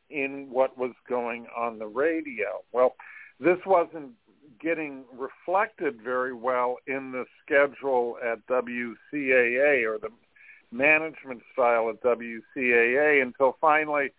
in 0.09 0.47
what 0.49 0.77
was 0.77 0.91
going 1.07 1.47
on 1.55 1.79
the 1.79 1.87
radio. 1.87 2.61
Well, 2.73 2.95
this 3.39 3.57
wasn't 3.65 4.11
getting 4.61 5.05
reflected 5.17 6.01
very 6.01 6.33
well 6.33 6.77
in 6.85 7.13
the 7.13 7.25
schedule 7.41 8.17
at 8.21 8.45
WCAA 8.47 9.85
or 9.87 9.97
the 9.97 10.09
management 10.71 11.41
style 11.53 11.89
at 11.89 12.03
WCAA 12.03 13.21
until 13.21 13.55
finally 13.61 14.11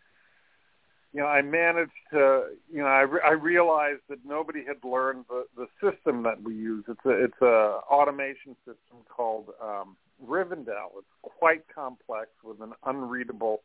you 1.12 1.20
know, 1.20 1.26
I 1.26 1.42
managed 1.42 1.90
to, 2.12 2.44
you 2.72 2.80
know, 2.80 2.86
I, 2.86 3.00
re- 3.00 3.20
I 3.24 3.32
realized 3.32 4.02
that 4.08 4.18
nobody 4.24 4.64
had 4.64 4.76
learned 4.88 5.24
the, 5.28 5.44
the 5.56 5.66
system 5.80 6.22
that 6.22 6.40
we 6.42 6.54
use. 6.54 6.84
It's 6.86 7.04
a 7.04 7.24
it's 7.24 7.42
a 7.42 7.80
automation 7.90 8.54
system 8.64 8.98
called 9.08 9.48
um, 9.60 9.96
Rivendell. 10.24 10.98
It's 10.98 11.06
quite 11.22 11.64
complex 11.74 12.28
with 12.44 12.60
an 12.60 12.74
unreadable 12.86 13.62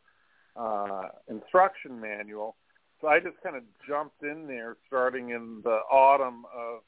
uh, 0.56 1.10
instruction 1.30 2.02
manual. 2.02 2.56
So 3.00 3.10
I 3.10 3.20
just 3.20 3.40
kind 3.44 3.56
of 3.56 3.64
jumped 3.88 4.24
in 4.24 4.48
there, 4.48 4.78
starting 4.88 5.30
in 5.30 5.62
the 5.64 5.80
autumn 5.92 6.46
of 6.56 6.82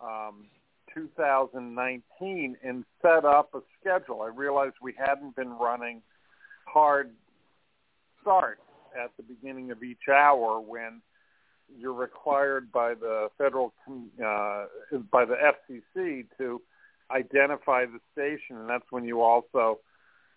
um, 0.00 0.46
2019, 0.94 2.56
and 2.62 2.84
set 3.02 3.24
up 3.24 3.54
a 3.54 3.60
schedule. 3.80 4.22
I 4.22 4.28
realized 4.28 4.74
we 4.80 4.94
hadn't 4.96 5.34
been 5.34 5.50
running 5.50 6.02
hard 6.66 7.10
starts 8.20 8.60
at 8.96 9.10
the 9.16 9.22
beginning 9.22 9.70
of 9.70 9.82
each 9.82 10.08
hour 10.08 10.60
when 10.60 11.02
you're 11.78 11.94
required 11.94 12.72
by 12.72 12.94
the 12.94 13.28
federal 13.38 13.72
uh, 13.88 14.64
by 15.10 15.24
the 15.24 15.36
FCC 15.36 16.26
to 16.38 16.60
identify 17.10 17.84
the 17.84 18.00
station, 18.12 18.56
and 18.56 18.68
that's 18.68 18.90
when 18.90 19.04
you 19.04 19.20
also 19.20 19.78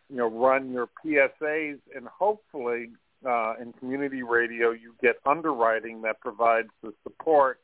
you 0.10 0.18
know 0.18 0.28
run 0.28 0.72
your 0.72 0.90
PSAs, 1.04 1.80
and 1.96 2.08
hopefully 2.08 2.90
uh, 3.28 3.54
in 3.62 3.74
community 3.74 4.24
radio 4.24 4.72
you 4.72 4.94
get 5.02 5.16
underwriting 5.26 6.02
that 6.02 6.20
provides 6.20 6.70
the 6.82 6.94
support 7.04 7.60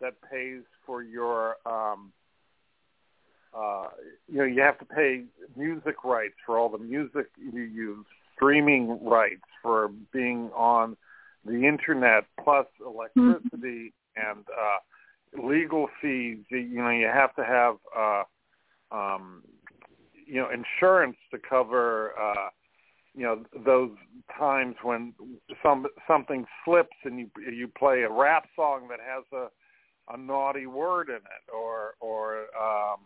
that 0.00 0.14
pays 0.30 0.62
for 0.86 1.02
your 1.02 1.56
um, 1.66 2.12
uh, 3.56 3.88
you 4.28 4.38
know 4.38 4.44
you 4.44 4.62
have 4.62 4.78
to 4.78 4.84
pay 4.84 5.24
music 5.56 6.04
rights 6.04 6.34
for 6.46 6.58
all 6.58 6.68
the 6.68 6.78
music 6.78 7.26
you 7.38 7.62
use 7.62 8.06
streaming 8.42 8.98
rights 9.04 9.42
for 9.62 9.90
being 10.12 10.50
on 10.56 10.96
the 11.44 11.66
internet, 11.66 12.24
plus 12.42 12.66
electricity 12.84 13.92
mm-hmm. 14.16 14.30
and 14.30 14.44
uh, 14.48 15.46
legal 15.48 15.88
fees. 16.00 16.38
You 16.50 16.82
know, 16.82 16.90
you 16.90 17.06
have 17.06 17.34
to 17.36 17.44
have 17.44 17.76
uh, 17.96 18.94
um, 18.94 19.42
you 20.26 20.40
know 20.40 20.48
insurance 20.50 21.16
to 21.30 21.38
cover. 21.38 22.12
Uh, 22.20 22.48
you 23.14 23.24
know 23.24 23.42
those 23.66 23.90
times 24.38 24.76
when 24.82 25.12
some 25.62 25.86
something 26.08 26.46
slips 26.64 26.96
and 27.04 27.18
you 27.18 27.28
you 27.52 27.68
play 27.68 28.02
a 28.02 28.10
rap 28.10 28.46
song 28.56 28.88
that 28.88 29.00
has 29.00 29.24
a 29.34 29.48
a 30.14 30.16
naughty 30.16 30.66
word 30.66 31.10
in 31.10 31.16
it 31.16 31.52
or 31.54 31.94
or 32.00 32.46
um 32.58 33.00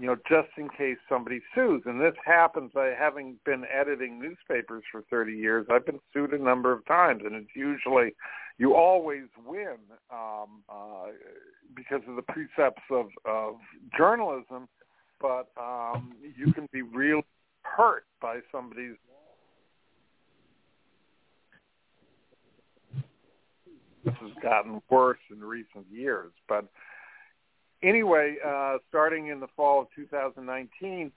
you 0.00 0.06
know, 0.06 0.16
just 0.26 0.48
in 0.56 0.70
case 0.70 0.96
somebody 1.10 1.40
sues. 1.54 1.82
And 1.84 2.00
this 2.00 2.14
happens 2.24 2.72
by 2.74 2.94
having 2.98 3.36
been 3.44 3.64
editing 3.70 4.18
newspapers 4.18 4.82
for 4.90 5.02
30 5.10 5.32
years. 5.32 5.66
I've 5.70 5.84
been 5.84 6.00
sued 6.14 6.32
a 6.32 6.42
number 6.42 6.72
of 6.72 6.86
times, 6.86 7.20
and 7.26 7.34
it's 7.34 7.50
usually 7.54 8.14
you 8.56 8.74
always 8.74 9.24
win 9.46 9.76
um, 10.10 10.62
uh, 10.70 11.08
because 11.76 12.00
of 12.08 12.16
the 12.16 12.22
precepts 12.22 12.82
of, 12.90 13.08
of 13.26 13.56
journalism, 13.96 14.68
but 15.20 15.48
um, 15.60 16.14
you 16.34 16.50
can 16.54 16.66
be 16.72 16.80
really 16.80 17.24
hurt 17.62 18.04
by 18.22 18.38
somebody's 18.50 18.96
this 24.02 24.14
has 24.22 24.30
gotten 24.42 24.80
worse 24.88 25.18
in 25.30 25.40
recent 25.40 25.84
years, 25.92 26.32
but 26.48 26.64
anyway, 27.82 28.36
uh, 28.44 28.78
starting 28.88 29.28
in 29.28 29.40
the 29.40 29.48
fall 29.56 29.82
of 29.82 29.88
2019, 29.94 31.12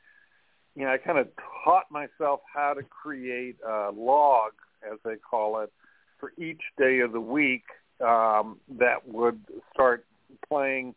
you 0.76 0.86
know, 0.86 0.92
I 0.92 0.98
kind 0.98 1.20
of 1.20 1.28
taught 1.64 1.92
myself 1.92 2.42
how 2.54 2.74
to 2.74 2.84
create 2.84 3.58
a 3.66 3.92
log, 3.96 4.54
as 4.92 4.98
they 5.06 5.16
call 5.16 5.60
it, 5.60 5.72
for 6.20 6.34
each 6.38 6.62
day 6.78 7.00
of 7.00 7.12
the 7.12 7.22
week 7.22 7.64
um, 8.02 8.58
that 8.80 9.08
would 9.08 9.40
start 9.74 10.06
playing 10.48 10.96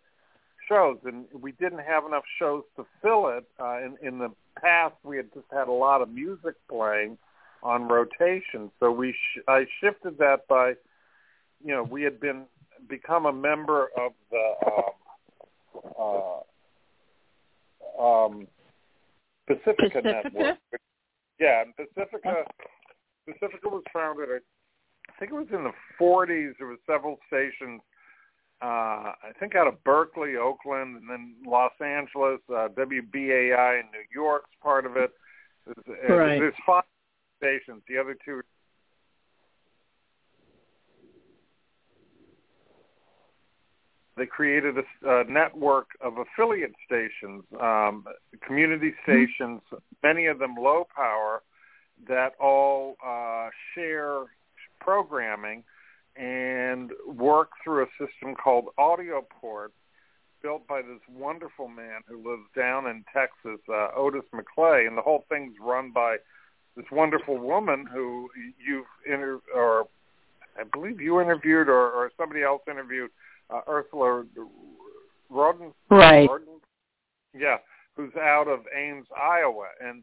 shows. 0.69 0.99
And 1.05 1.27
we 1.33 1.53
didn't 1.53 1.81
have 1.81 2.05
enough 2.07 2.25
shows 2.39 2.65
to 2.77 2.87
fill 3.03 3.29
it. 3.29 3.45
Uh, 3.61 3.79
in, 3.79 3.97
in 4.03 4.19
the 4.19 4.31
past, 4.61 4.95
we 5.05 5.17
had 5.17 5.33
just 5.35 5.47
had 5.53 5.69
a 5.69 5.73
lot 5.73 6.01
of 6.01 6.09
music 6.09 6.55
playing 6.71 7.19
on 7.63 7.89
rotation. 7.89 8.71
So 8.81 8.91
we 8.91 9.13
sh- 9.13 9.43
I 9.49 9.67
shifted 9.81 10.19
that 10.19 10.49
by, 10.49 10.75
you 11.65 11.75
know, 11.75 11.83
we 11.83 12.03
had 12.03 12.21
been 12.21 12.45
become 12.89 13.27
a 13.27 13.33
member 13.33 13.89
of 13.99 14.13
the 14.31 14.55
um, 14.67 14.93
uh, 15.99 16.41
um, 18.03 18.47
Pacifica, 19.47 20.03
Pacifica, 20.03 20.29
Network. 20.33 20.59
Yeah, 21.39 21.63
and 21.63 21.77
Pacifica 21.77 22.45
Pacifica 23.27 23.69
was 23.69 23.83
founded. 23.93 24.29
I 24.31 25.13
think 25.19 25.33
it 25.33 25.35
was 25.35 25.49
in 25.53 25.65
the 25.65 25.73
40s. 26.01 26.53
There 26.59 26.69
was 26.69 26.79
several 26.87 27.19
stations. 27.27 27.81
Uh, 28.63 29.13
I 29.21 29.33
think 29.39 29.55
out 29.55 29.67
of 29.67 29.83
Berkeley, 29.85 30.37
Oakland, 30.37 30.97
and 30.97 31.11
then 31.11 31.35
Los 31.47 31.73
Angeles. 31.81 32.41
Uh, 32.49 32.69
WBAI 32.69 33.81
in 33.81 33.87
New 33.93 34.07
York's 34.13 34.51
part 34.63 34.87
of 34.87 34.97
it. 34.97 35.11
There's, 35.67 36.09
right. 36.09 36.39
there's 36.39 36.55
five 36.65 36.85
stations. 37.39 37.83
The 37.89 37.99
other 37.99 38.17
two 38.25 38.43
they 44.17 44.27
created 44.27 44.77
a, 44.79 45.09
a 45.09 45.25
network 45.25 45.89
of 46.01 46.15
affiliate 46.19 46.75
stations, 46.87 47.45
um, 47.61 48.05
community 48.47 48.93
mm-hmm. 48.93 49.13
stations, 49.13 49.61
many 50.03 50.27
of 50.27 50.39
them 50.39 50.55
low 50.59 50.87
power, 50.95 51.43
that 52.09 52.33
all 52.41 52.97
uh, 53.07 53.49
share 53.75 54.25
programming 54.81 55.65
and 56.17 56.93
work 57.07 57.51
through 57.63 57.83
a 57.83 57.87
system 57.99 58.35
called 58.35 58.67
AudioPort, 58.79 59.69
built 60.43 60.67
by 60.67 60.81
this 60.81 61.01
wonderful 61.15 61.69
man 61.69 62.01
who 62.07 62.17
lives 62.17 62.45
down 62.55 62.87
in 62.87 63.05
Texas, 63.13 63.61
uh, 63.69 63.89
Otis 63.97 64.25
Maclay, 64.33 64.87
and 64.87 64.97
the 64.97 65.03
whole 65.03 65.25
thing's 65.29 65.55
run 65.61 65.91
by 65.93 66.17
this 66.77 66.87
wonderful 66.93 67.39
woman 67.39 67.87
who 67.93 68.29
you've 68.37 68.87
inter- 69.07 69.41
or 69.55 69.89
I 70.59 70.65
believe 70.65 71.01
you 71.01 71.21
interviewed 71.21 71.69
or, 71.69 71.91
or 71.91 72.11
somebody 72.17 72.43
else 72.43 72.63
interviewed 72.71 73.11
uh, 73.51 73.61
Ursula 73.69 74.25
Roden. 75.31 75.73
Right. 75.91 76.29
Roden, 76.29 76.61
yeah, 77.35 77.59
who's 77.97 78.15
out 78.17 78.49
of 78.49 78.61
Ames, 78.77 79.07
Iowa, 79.17 79.67
and 79.81 80.03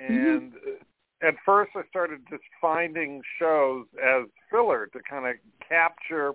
mm-hmm. 0.00 0.14
and 0.14 0.52
mm-hmm. 0.52 1.26
at 1.26 1.34
first 1.44 1.72
I 1.74 1.82
started 1.88 2.20
just 2.30 2.44
finding 2.60 3.22
shows 3.38 3.86
as 4.02 4.26
filler 4.50 4.88
to 4.92 5.00
kind 5.08 5.26
of 5.26 5.34
capture 5.66 6.32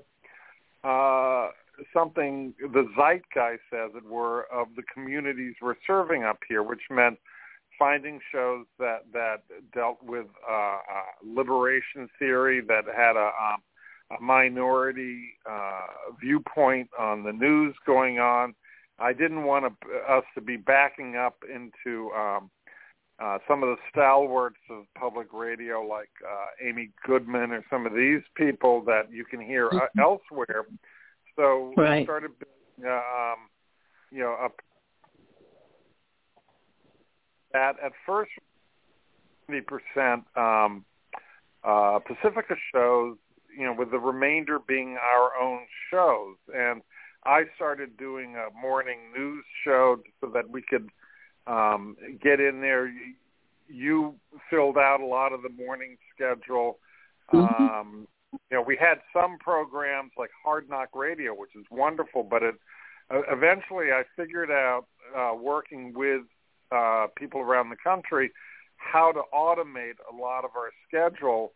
uh, 0.83 1.49
something 1.93 2.53
the 2.59 2.87
zeitgeist, 2.97 3.73
as 3.73 3.91
it 3.95 4.05
were, 4.05 4.45
of 4.51 4.67
the 4.75 4.83
communities 4.93 5.55
we're 5.61 5.75
serving 5.87 6.23
up 6.23 6.39
here, 6.47 6.63
which 6.63 6.81
meant 6.89 7.17
finding 7.79 8.19
shows 8.31 8.65
that 8.79 8.99
that 9.11 9.37
dealt 9.73 10.01
with 10.03 10.27
uh, 10.49 10.53
uh, 10.53 10.77
liberation 11.25 12.09
theory, 12.19 12.61
that 12.61 12.83
had 12.95 13.15
a 13.15 13.27
um, 13.27 13.61
a 14.17 14.21
minority 14.21 15.33
uh, 15.49 15.81
viewpoint 16.19 16.89
on 16.99 17.23
the 17.23 17.31
news 17.33 17.75
going 17.85 18.19
on. 18.19 18.53
I 18.99 19.13
didn't 19.13 19.43
want 19.43 19.65
to, 19.65 19.97
us 20.11 20.23
to 20.35 20.41
be 20.41 20.57
backing 20.57 21.15
up 21.15 21.37
into 21.43 22.11
um, 22.11 22.49
uh, 23.19 23.37
some 23.47 23.63
of 23.63 23.69
the 23.69 23.77
stalwarts 23.89 24.59
of 24.69 24.85
public 24.97 25.27
radio, 25.33 25.81
like 25.81 26.09
uh, 26.25 26.67
Amy 26.67 26.91
Goodman 27.05 27.51
or 27.51 27.63
some 27.69 27.85
of 27.85 27.93
these 27.93 28.21
people 28.35 28.83
that 28.85 29.11
you 29.11 29.25
can 29.25 29.41
hear 29.41 29.67
uh, 29.67 29.75
mm-hmm. 29.75 29.99
elsewhere. 29.99 30.65
So 31.35 31.73
right. 31.75 31.99
we 31.99 32.05
started, 32.05 32.31
uh, 32.85 32.89
um, 32.89 33.37
you 34.11 34.19
know, 34.19 34.35
up 34.43 34.59
that 37.53 37.75
at 37.83 37.91
first, 38.05 38.31
70% 39.49 40.23
um, 40.35 40.85
uh, 41.63 41.99
Pacifica 41.99 42.55
shows 42.73 43.17
you 43.57 43.65
know, 43.65 43.73
with 43.73 43.91
the 43.91 43.99
remainder 43.99 44.59
being 44.59 44.97
our 44.97 45.31
own 45.39 45.61
shows. 45.91 46.35
And 46.55 46.81
I 47.25 47.43
started 47.55 47.97
doing 47.97 48.35
a 48.35 48.49
morning 48.59 48.99
news 49.15 49.45
show 49.63 49.99
so 50.21 50.27
that 50.33 50.49
we 50.49 50.61
could 50.61 50.89
um, 51.47 51.95
get 52.21 52.39
in 52.39 52.61
there. 52.61 52.93
You 53.67 54.15
filled 54.49 54.77
out 54.77 55.01
a 55.01 55.05
lot 55.05 55.33
of 55.33 55.41
the 55.41 55.49
morning 55.49 55.97
schedule. 56.13 56.79
Mm-hmm. 57.33 57.63
Um, 57.63 58.07
you 58.33 58.57
know, 58.57 58.61
we 58.61 58.75
had 58.75 58.99
some 59.13 59.37
programs 59.39 60.11
like 60.17 60.31
Hard 60.43 60.69
Knock 60.69 60.89
Radio, 60.95 61.33
which 61.33 61.55
is 61.55 61.65
wonderful, 61.69 62.23
but 62.23 62.43
it 62.43 62.55
uh, 63.09 63.21
eventually 63.31 63.91
I 63.91 64.03
figured 64.15 64.49
out 64.49 64.85
uh, 65.15 65.33
working 65.35 65.93
with 65.93 66.21
uh, 66.71 67.07
people 67.15 67.41
around 67.41 67.69
the 67.69 67.75
country 67.75 68.31
how 68.77 69.11
to 69.11 69.21
automate 69.33 69.95
a 70.11 70.15
lot 70.15 70.43
of 70.43 70.51
our 70.55 70.71
schedule 70.87 71.53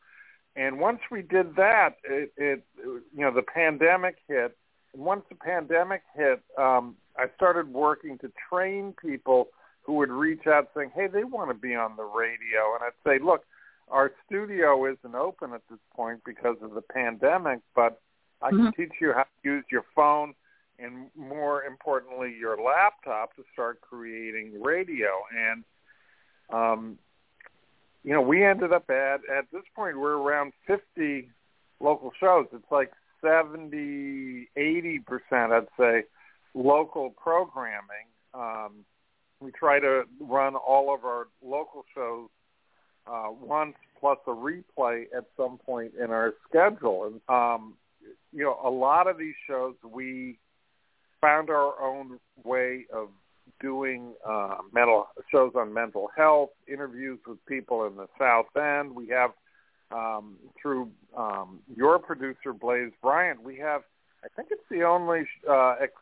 and 0.58 0.80
once 0.80 1.00
we 1.12 1.22
did 1.22 1.56
that, 1.56 1.98
it, 2.04 2.34
it 2.36 2.64
you 2.84 3.22
know 3.22 3.34
the 3.34 3.44
pandemic 3.44 4.16
hit. 4.28 4.58
And 4.94 5.06
once 5.06 5.24
the 5.30 5.36
pandemic 5.36 6.02
hit, 6.16 6.42
um, 6.58 6.96
I 7.16 7.28
started 7.36 7.72
working 7.72 8.18
to 8.20 8.32
train 8.50 8.94
people 9.00 9.50
who 9.84 9.94
would 9.94 10.10
reach 10.10 10.48
out 10.48 10.70
saying, 10.76 10.92
"Hey, 10.96 11.08
they 11.08 11.24
want 11.24 11.52
to 11.52 11.54
be 11.54 11.76
on 11.76 11.96
the 11.96 12.04
radio," 12.04 12.74
and 12.74 12.84
I'd 12.84 12.92
say, 13.06 13.24
"Look, 13.24 13.46
our 13.90 14.12
studio 14.26 14.86
isn't 14.86 15.16
open 15.16 15.54
at 15.54 15.62
this 15.70 15.80
point 15.96 16.22
because 16.26 16.58
of 16.62 16.74
the 16.74 16.82
pandemic, 16.82 17.60
but 17.76 18.02
I 18.42 18.50
can 18.50 18.60
mm-hmm. 18.60 18.82
teach 18.82 18.94
you 19.00 19.14
how 19.14 19.24
to 19.24 19.30
use 19.44 19.66
your 19.72 19.86
phone." 19.96 20.34
and 20.80 21.10
more 21.16 21.64
importantly, 21.64 22.36
your 22.40 22.56
laptop 22.62 23.36
to 23.36 23.44
start 23.52 23.82
creating 23.82 24.62
radio. 24.62 25.10
And 25.36 25.64
um, 26.54 27.00
you 28.08 28.14
know, 28.14 28.22
we 28.22 28.46
ended 28.46 28.72
up 28.72 28.90
at 28.90 29.20
at 29.30 29.52
this 29.52 29.64
point 29.76 30.00
we're 30.00 30.16
around 30.16 30.54
50 30.66 31.30
local 31.82 32.14
shows. 32.18 32.46
It's 32.54 32.72
like 32.72 32.94
70, 33.22 34.48
80 34.56 35.00
percent, 35.00 35.52
I'd 35.52 35.68
say, 35.78 36.04
local 36.54 37.10
programming. 37.10 38.08
Um, 38.34 38.86
we 39.42 39.52
try 39.52 39.82
to 39.82 40.04
run 40.22 40.56
all 40.56 40.96
of 40.96 41.04
our 41.04 41.28
local 41.44 41.84
shows 41.94 42.30
uh, 43.08 43.28
once 43.42 43.76
plus 44.00 44.20
a 44.26 44.30
replay 44.30 45.08
at 45.14 45.26
some 45.36 45.58
point 45.58 45.92
in 46.02 46.10
our 46.10 46.34
schedule. 46.48 47.12
And 47.12 47.22
um, 47.28 47.74
you 48.32 48.46
know, 48.46 48.58
a 48.64 48.70
lot 48.70 49.08
of 49.08 49.18
these 49.18 49.36
shows 49.46 49.76
we 49.84 50.40
found 51.20 51.50
our 51.50 51.74
own 51.82 52.20
way 52.46 52.86
of 52.94 53.10
doing 53.62 54.14
uh, 54.28 54.58
mental 54.74 55.08
shows 55.32 55.54
on 55.56 55.74
mental 55.74 56.10
health, 56.16 56.50
interviews 56.72 57.20
with 57.28 57.44
people 57.46 57.86
in 57.86 57.96
the 57.96 58.08
South 58.20 58.56
End. 58.56 58.96
We 58.96 59.08
have 59.10 59.32
um, 59.92 60.36
through 60.62 60.92
um, 61.16 61.60
your 61.76 62.00
producer 62.00 62.54
Blaze 62.54 62.92
Bryant. 63.02 63.42
We 63.42 63.58
have, 63.58 63.82
I 64.24 64.28
think 64.36 64.50
it's 64.52 64.62
the 64.70 64.84
only 64.84 65.28
uh, 65.50 65.76
ex, 65.82 65.94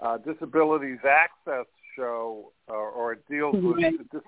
uh, 0.00 0.18
disabilities 0.18 0.98
access 1.08 1.66
show, 1.96 2.52
uh, 2.68 2.74
or 2.74 3.14
it 3.14 3.24
deals 3.28 3.56
with 3.56 4.22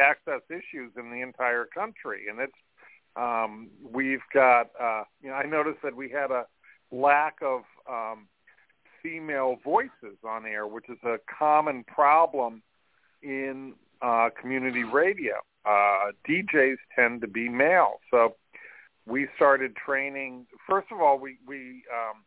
access 0.00 0.40
issues 0.50 0.92
in 0.96 1.10
the 1.10 1.20
entire 1.20 1.64
country, 1.64 2.24
and 2.28 2.40
it's 2.40 2.52
um, 3.14 3.68
we've 3.82 4.24
got. 4.32 4.70
Uh, 4.80 5.04
you 5.22 5.28
know, 5.28 5.34
I 5.34 5.44
noticed 5.44 5.78
that 5.82 5.94
we 5.94 6.08
had 6.08 6.30
a 6.30 6.46
lack 6.90 7.36
of 7.42 7.62
um, 7.88 8.26
female 9.02 9.56
voices 9.64 10.18
on 10.26 10.46
air, 10.46 10.66
which 10.66 10.88
is 10.88 10.98
a 11.04 11.16
common 11.38 11.84
problem 11.84 12.62
in 13.22 13.74
uh, 14.00 14.28
community 14.40 14.84
radio. 14.84 15.34
Uh, 15.64 16.12
DJs 16.28 16.76
tend 16.94 17.20
to 17.20 17.28
be 17.28 17.48
male, 17.48 18.00
so 18.10 18.34
we 19.06 19.28
started 19.36 19.76
training. 19.76 20.46
First 20.68 20.88
of 20.90 21.00
all, 21.00 21.18
we 21.18 21.38
we 21.46 21.84
um, 21.92 22.22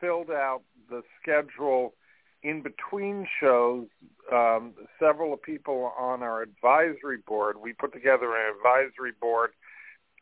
filled 0.00 0.30
out 0.30 0.62
the 0.90 1.02
schedule 1.20 1.94
in 2.42 2.62
between 2.62 3.26
shows. 3.40 3.86
Um, 4.32 4.74
several 4.98 5.36
people 5.36 5.92
on 5.98 6.22
our 6.22 6.42
advisory 6.42 7.18
board. 7.26 7.56
We 7.60 7.72
put 7.72 7.92
together 7.92 8.34
an 8.34 8.54
advisory 8.56 9.12
board 9.18 9.50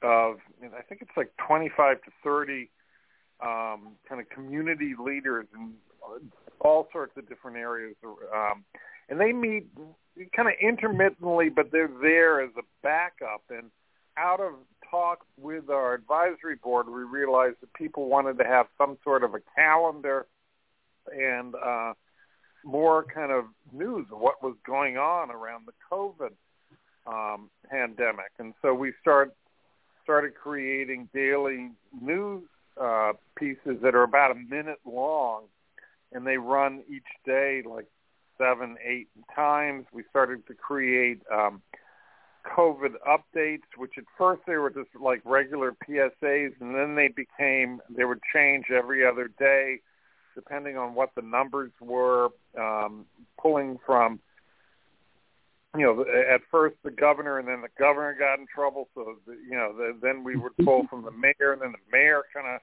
of 0.02 0.38
I 0.76 0.82
think 0.82 1.02
it's 1.02 1.16
like 1.16 1.32
25 1.46 2.02
to 2.02 2.10
30 2.24 2.70
um, 3.42 3.96
kind 4.08 4.20
of 4.20 4.28
community 4.30 4.94
leaders 4.98 5.46
in 5.54 5.74
all 6.60 6.88
sorts 6.92 7.16
of 7.16 7.28
different 7.28 7.56
areas. 7.56 7.96
Um, 8.04 8.64
and 9.08 9.20
they 9.20 9.32
meet 9.32 9.66
kind 10.34 10.48
of 10.48 10.54
intermittently, 10.60 11.48
but 11.48 11.70
they're 11.72 11.90
there 12.00 12.40
as 12.40 12.50
a 12.58 12.62
backup. 12.82 13.42
And 13.50 13.70
out 14.16 14.40
of 14.40 14.54
talks 14.90 15.26
with 15.38 15.70
our 15.70 15.94
advisory 15.94 16.56
board, 16.56 16.86
we 16.88 17.02
realized 17.02 17.56
that 17.60 17.72
people 17.74 18.08
wanted 18.08 18.38
to 18.38 18.44
have 18.44 18.66
some 18.78 18.98
sort 19.02 19.24
of 19.24 19.34
a 19.34 19.40
calendar 19.56 20.26
and 21.12 21.54
uh, 21.54 21.94
more 22.64 23.04
kind 23.04 23.32
of 23.32 23.44
news 23.72 24.06
of 24.12 24.20
what 24.20 24.42
was 24.42 24.54
going 24.64 24.96
on 24.96 25.30
around 25.30 25.66
the 25.66 25.72
COVID 25.90 26.32
um, 27.06 27.50
pandemic. 27.68 28.30
And 28.38 28.54
so 28.62 28.74
we 28.74 28.92
start 29.00 29.34
started 30.04 30.34
creating 30.34 31.08
daily 31.14 31.70
news 32.00 32.42
uh, 32.80 33.12
pieces 33.36 33.78
that 33.82 33.94
are 33.94 34.02
about 34.02 34.32
a 34.32 34.34
minute 34.34 34.78
long 34.84 35.44
and 36.14 36.26
they 36.26 36.36
run 36.36 36.82
each 36.88 37.02
day 37.24 37.62
like 37.64 37.86
seven, 38.38 38.76
eight 38.84 39.08
times. 39.34 39.86
We 39.92 40.04
started 40.10 40.46
to 40.46 40.54
create 40.54 41.20
um, 41.32 41.62
COVID 42.56 42.94
updates, 43.06 43.62
which 43.76 43.92
at 43.98 44.04
first 44.18 44.42
they 44.46 44.56
were 44.56 44.70
just 44.70 44.88
like 45.00 45.20
regular 45.24 45.74
PSAs, 45.88 46.52
and 46.60 46.74
then 46.74 46.94
they 46.94 47.08
became 47.08 47.80
they 47.90 48.04
would 48.04 48.20
change 48.34 48.66
every 48.70 49.06
other 49.06 49.30
day, 49.38 49.80
depending 50.34 50.76
on 50.76 50.94
what 50.94 51.10
the 51.14 51.22
numbers 51.22 51.70
were, 51.80 52.28
um, 52.58 53.06
pulling 53.40 53.78
from. 53.84 54.20
You 55.74 55.86
know, 55.86 56.02
at 56.02 56.42
first 56.50 56.76
the 56.84 56.90
governor, 56.90 57.38
and 57.38 57.48
then 57.48 57.62
the 57.62 57.68
governor 57.78 58.14
got 58.18 58.38
in 58.38 58.46
trouble. 58.46 58.88
So, 58.94 59.16
the, 59.26 59.32
you 59.32 59.56
know, 59.56 59.72
the, 59.74 59.96
then 60.02 60.22
we 60.22 60.36
would 60.36 60.52
pull 60.62 60.86
from 60.90 61.02
the 61.02 61.10
mayor, 61.10 61.52
and 61.52 61.62
then 61.62 61.72
the 61.72 61.90
mayor 61.90 62.24
kind 62.34 62.46
of 62.46 62.60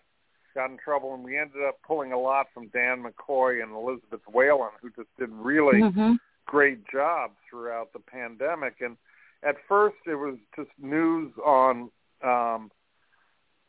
got 0.53 0.71
in 0.71 0.77
trouble, 0.77 1.13
and 1.13 1.23
we 1.23 1.38
ended 1.38 1.63
up 1.67 1.79
pulling 1.85 2.12
a 2.12 2.19
lot 2.19 2.47
from 2.53 2.67
Dan 2.67 3.03
McCoy 3.03 3.62
and 3.62 3.73
Elizabeth 3.73 4.21
Whalen, 4.31 4.69
who 4.81 4.89
just 4.89 5.09
did 5.17 5.29
really 5.31 5.81
mm-hmm. 5.81 6.13
great 6.45 6.79
jobs 6.91 7.33
throughout 7.49 7.93
the 7.93 7.99
pandemic. 7.99 8.75
And 8.81 8.97
at 9.43 9.55
first 9.67 9.97
it 10.05 10.15
was 10.15 10.35
just 10.55 10.69
news 10.81 11.31
on 11.45 11.89
um, 12.23 12.71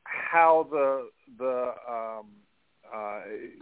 how 0.05 0.67
the 0.71 1.09
the 1.39 1.73
um, 1.89 2.27
uh, 2.93 3.21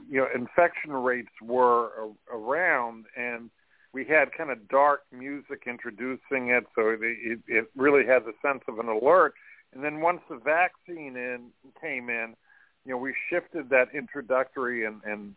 you 0.08 0.18
know 0.18 0.26
infection 0.34 0.92
rates 0.92 1.32
were 1.42 1.90
a- 2.00 2.36
around, 2.36 3.04
and 3.16 3.50
we 3.92 4.04
had 4.04 4.32
kind 4.32 4.50
of 4.50 4.68
dark 4.68 5.02
music 5.12 5.64
introducing 5.66 6.48
it, 6.48 6.64
so 6.74 6.88
it, 6.88 7.00
it, 7.02 7.38
it 7.46 7.70
really 7.76 8.06
has 8.06 8.22
a 8.22 8.46
sense 8.46 8.62
of 8.68 8.78
an 8.78 8.88
alert. 8.88 9.34
And 9.74 9.84
then 9.84 10.00
once 10.00 10.20
the 10.30 10.36
vaccine 10.36 11.16
in 11.16 11.50
came 11.80 12.08
in, 12.08 12.34
you 12.84 12.92
know, 12.92 12.98
we 12.98 13.14
shifted 13.30 13.70
that 13.70 13.88
introductory 13.94 14.84
and, 14.84 15.00
and 15.04 15.34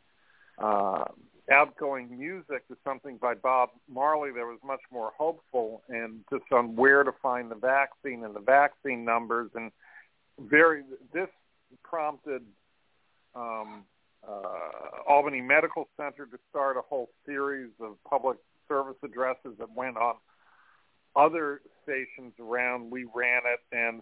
uh, 0.58 1.06
outgoing 1.52 2.18
music 2.18 2.68
to 2.68 2.78
something 2.84 3.18
by 3.18 3.34
Bob 3.34 3.70
Marley 3.90 4.32
that 4.32 4.46
was 4.46 4.60
much 4.66 4.82
more 4.92 5.12
hopeful 5.18 5.82
and 5.90 6.24
just 6.32 6.52
on 6.52 6.76
where 6.76 7.04
to 7.04 7.12
find 7.22 7.52
the 7.52 7.56
vaccine 7.56 8.24
and 8.24 8.36
the 8.36 8.40
vaccine 8.42 9.04
numbers 9.04 9.50
and 9.56 9.72
very 10.40 10.84
this 11.14 11.28
prompted 11.84 12.44
um, 13.36 13.84
uh, 14.28 15.02
Albany 15.08 15.42
Medical 15.42 15.88
Center 15.98 16.26
to 16.26 16.38
start 16.50 16.78
a 16.78 16.82
whole 16.82 17.10
series 17.26 17.72
of 17.80 17.98
public 18.10 18.38
service 18.68 18.98
addresses 19.04 19.58
that 19.60 19.70
went 19.76 19.98
on 19.98 20.16
other 21.16 21.62
stations 21.84 22.34
around. 22.40 22.92
We 22.92 23.06
ran 23.14 23.42
it, 23.46 23.60
and 23.76 24.02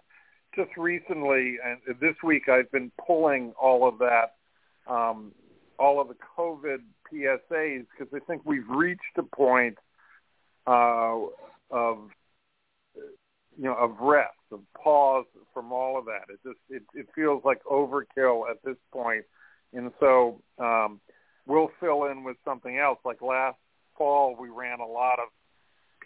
just 0.56 0.72
recently, 0.78 1.58
and 1.64 1.80
this 2.00 2.16
week, 2.24 2.50
I've 2.50 2.72
been 2.72 2.92
pulling 3.06 3.54
all 3.62 3.88
of 3.88 4.00
that, 4.00 4.36
um, 4.92 5.32
all 5.78 6.02
of 6.02 6.08
the 6.08 6.16
COVID 6.38 6.80
PSAs, 7.12 7.86
because 7.98 8.14
I 8.14 8.20
think 8.26 8.42
we've 8.46 8.68
reached 8.70 9.18
a 9.18 9.24
point 9.24 9.78
uh, 10.68 11.18
of 11.72 11.98
you 12.96 13.66
know 13.66 13.76
of 13.76 14.00
rest, 14.00 14.34
of 14.52 14.60
pause 14.82 15.26
from 15.54 15.72
all 15.72 15.98
of 15.98 16.06
that. 16.06 16.24
It 16.30 16.40
just 16.46 16.60
it, 16.70 16.84
it 16.94 17.08
feels 17.16 17.44
like 17.44 17.64
overkill 17.66 18.50
at 18.50 18.64
this 18.64 18.78
point 18.92 19.26
and 19.74 19.92
so 20.00 20.42
um, 20.58 21.00
we'll 21.46 21.72
fill 21.80 22.06
in 22.06 22.24
with 22.24 22.38
something 22.44 22.78
else. 22.78 23.00
Like 23.06 23.22
last 23.22 23.58
fall, 23.98 24.36
we 24.40 24.50
ran 24.50 24.80
a 24.80 24.88
lot 24.88 25.20
of 25.20 25.28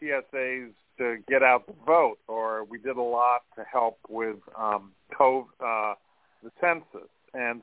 PSAs 0.02 0.72
to 0.98 1.18
get 1.28 1.44
out 1.44 1.66
the 1.68 1.74
vote, 1.86 2.18
or 2.28 2.64
we 2.66 2.78
did 2.78 2.98
a 2.98 3.02
lot 3.02 3.42
to 3.58 3.64
help 3.72 3.98
with 4.10 4.38
um, 4.58 4.92
COVID, 5.20 5.46
uh, 5.60 5.96
the 6.44 6.52
census. 6.62 7.10
And 7.34 7.62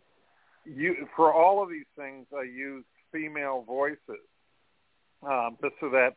you, 0.64 1.06
for 1.16 1.32
all 1.32 1.62
of 1.62 1.68
these 1.68 1.86
things, 1.96 2.26
I 2.36 2.42
use 2.42 2.84
female 3.12 3.64
voices, 3.66 4.24
um, 5.22 5.56
just 5.62 5.74
so 5.80 5.90
that 5.90 6.14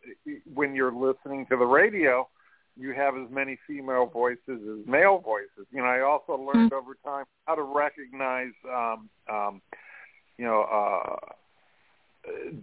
when 0.53 0.73
you're 0.75 0.93
listening 0.93 1.45
to 1.49 1.57
the 1.57 1.65
radio, 1.65 2.27
you 2.75 2.93
have 2.93 3.15
as 3.15 3.29
many 3.29 3.57
female 3.67 4.07
voices 4.07 4.39
as 4.47 4.87
male 4.87 5.19
voices. 5.19 5.67
You 5.71 5.81
know, 5.81 5.87
I 5.87 6.01
also 6.01 6.33
learned 6.33 6.71
mm-hmm. 6.71 6.75
over 6.75 6.97
time 7.05 7.25
how 7.45 7.55
to 7.55 7.61
recognize, 7.61 8.53
um, 8.67 9.09
um, 9.31 9.61
you 10.37 10.45
know, 10.45 10.63
uh, 10.63 11.17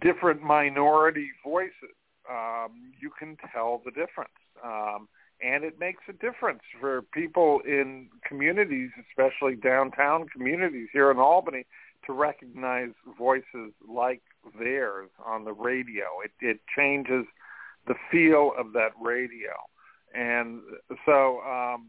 different 0.01 0.41
minority 0.41 1.29
voices. 1.43 1.95
Um, 2.29 2.93
you 3.01 3.09
can 3.17 3.37
tell 3.53 3.81
the 3.85 3.91
difference. 3.91 4.31
Um, 4.63 5.07
and 5.43 5.63
it 5.63 5.79
makes 5.79 6.03
a 6.07 6.13
difference 6.13 6.61
for 6.79 7.01
people 7.01 7.61
in 7.65 8.09
communities, 8.27 8.91
especially 9.09 9.55
downtown 9.55 10.27
communities 10.29 10.89
here 10.93 11.09
in 11.09 11.17
Albany, 11.17 11.65
to 12.05 12.13
recognize 12.13 12.91
voices 13.17 13.73
like 13.87 14.21
theirs 14.59 15.09
on 15.25 15.45
the 15.45 15.53
radio. 15.53 16.05
It, 16.23 16.31
it 16.41 16.59
changes 16.75 17.25
the 17.87 17.95
feel 18.11 18.51
of 18.57 18.73
that 18.73 18.91
radio 19.01 19.53
and 20.13 20.61
so 21.05 21.39
um, 21.41 21.87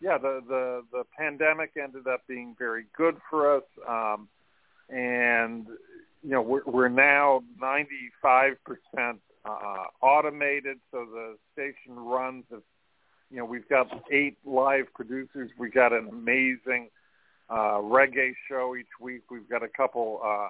yeah, 0.00 0.18
the 0.18 0.42
the 0.46 0.82
the 0.92 1.04
pandemic 1.16 1.72
ended 1.80 2.06
up 2.06 2.22
being 2.26 2.54
very 2.58 2.84
good 2.96 3.16
for 3.30 3.56
us, 3.56 3.64
um, 3.88 4.28
and 4.88 5.66
you 6.22 6.30
know 6.30 6.42
we're, 6.42 6.64
we're 6.66 6.88
now 6.88 7.42
95 7.60 8.52
percent 8.64 9.20
uh, 9.44 9.84
automated, 10.02 10.78
so 10.90 11.06
the 11.10 11.36
station 11.52 11.98
runs. 11.98 12.44
If, 12.50 12.62
you 13.30 13.38
know, 13.38 13.44
we've 13.44 13.68
got 13.68 13.88
eight 14.10 14.38
live 14.44 14.86
producers. 14.94 15.50
We 15.58 15.70
got 15.70 15.92
an 15.92 16.08
amazing 16.08 16.90
uh, 17.50 17.78
reggae 17.78 18.34
show 18.48 18.74
each 18.78 18.86
week. 19.00 19.30
We've 19.30 19.48
got 19.48 19.62
a 19.62 19.68
couple 19.68 20.20
uh, 20.24 20.48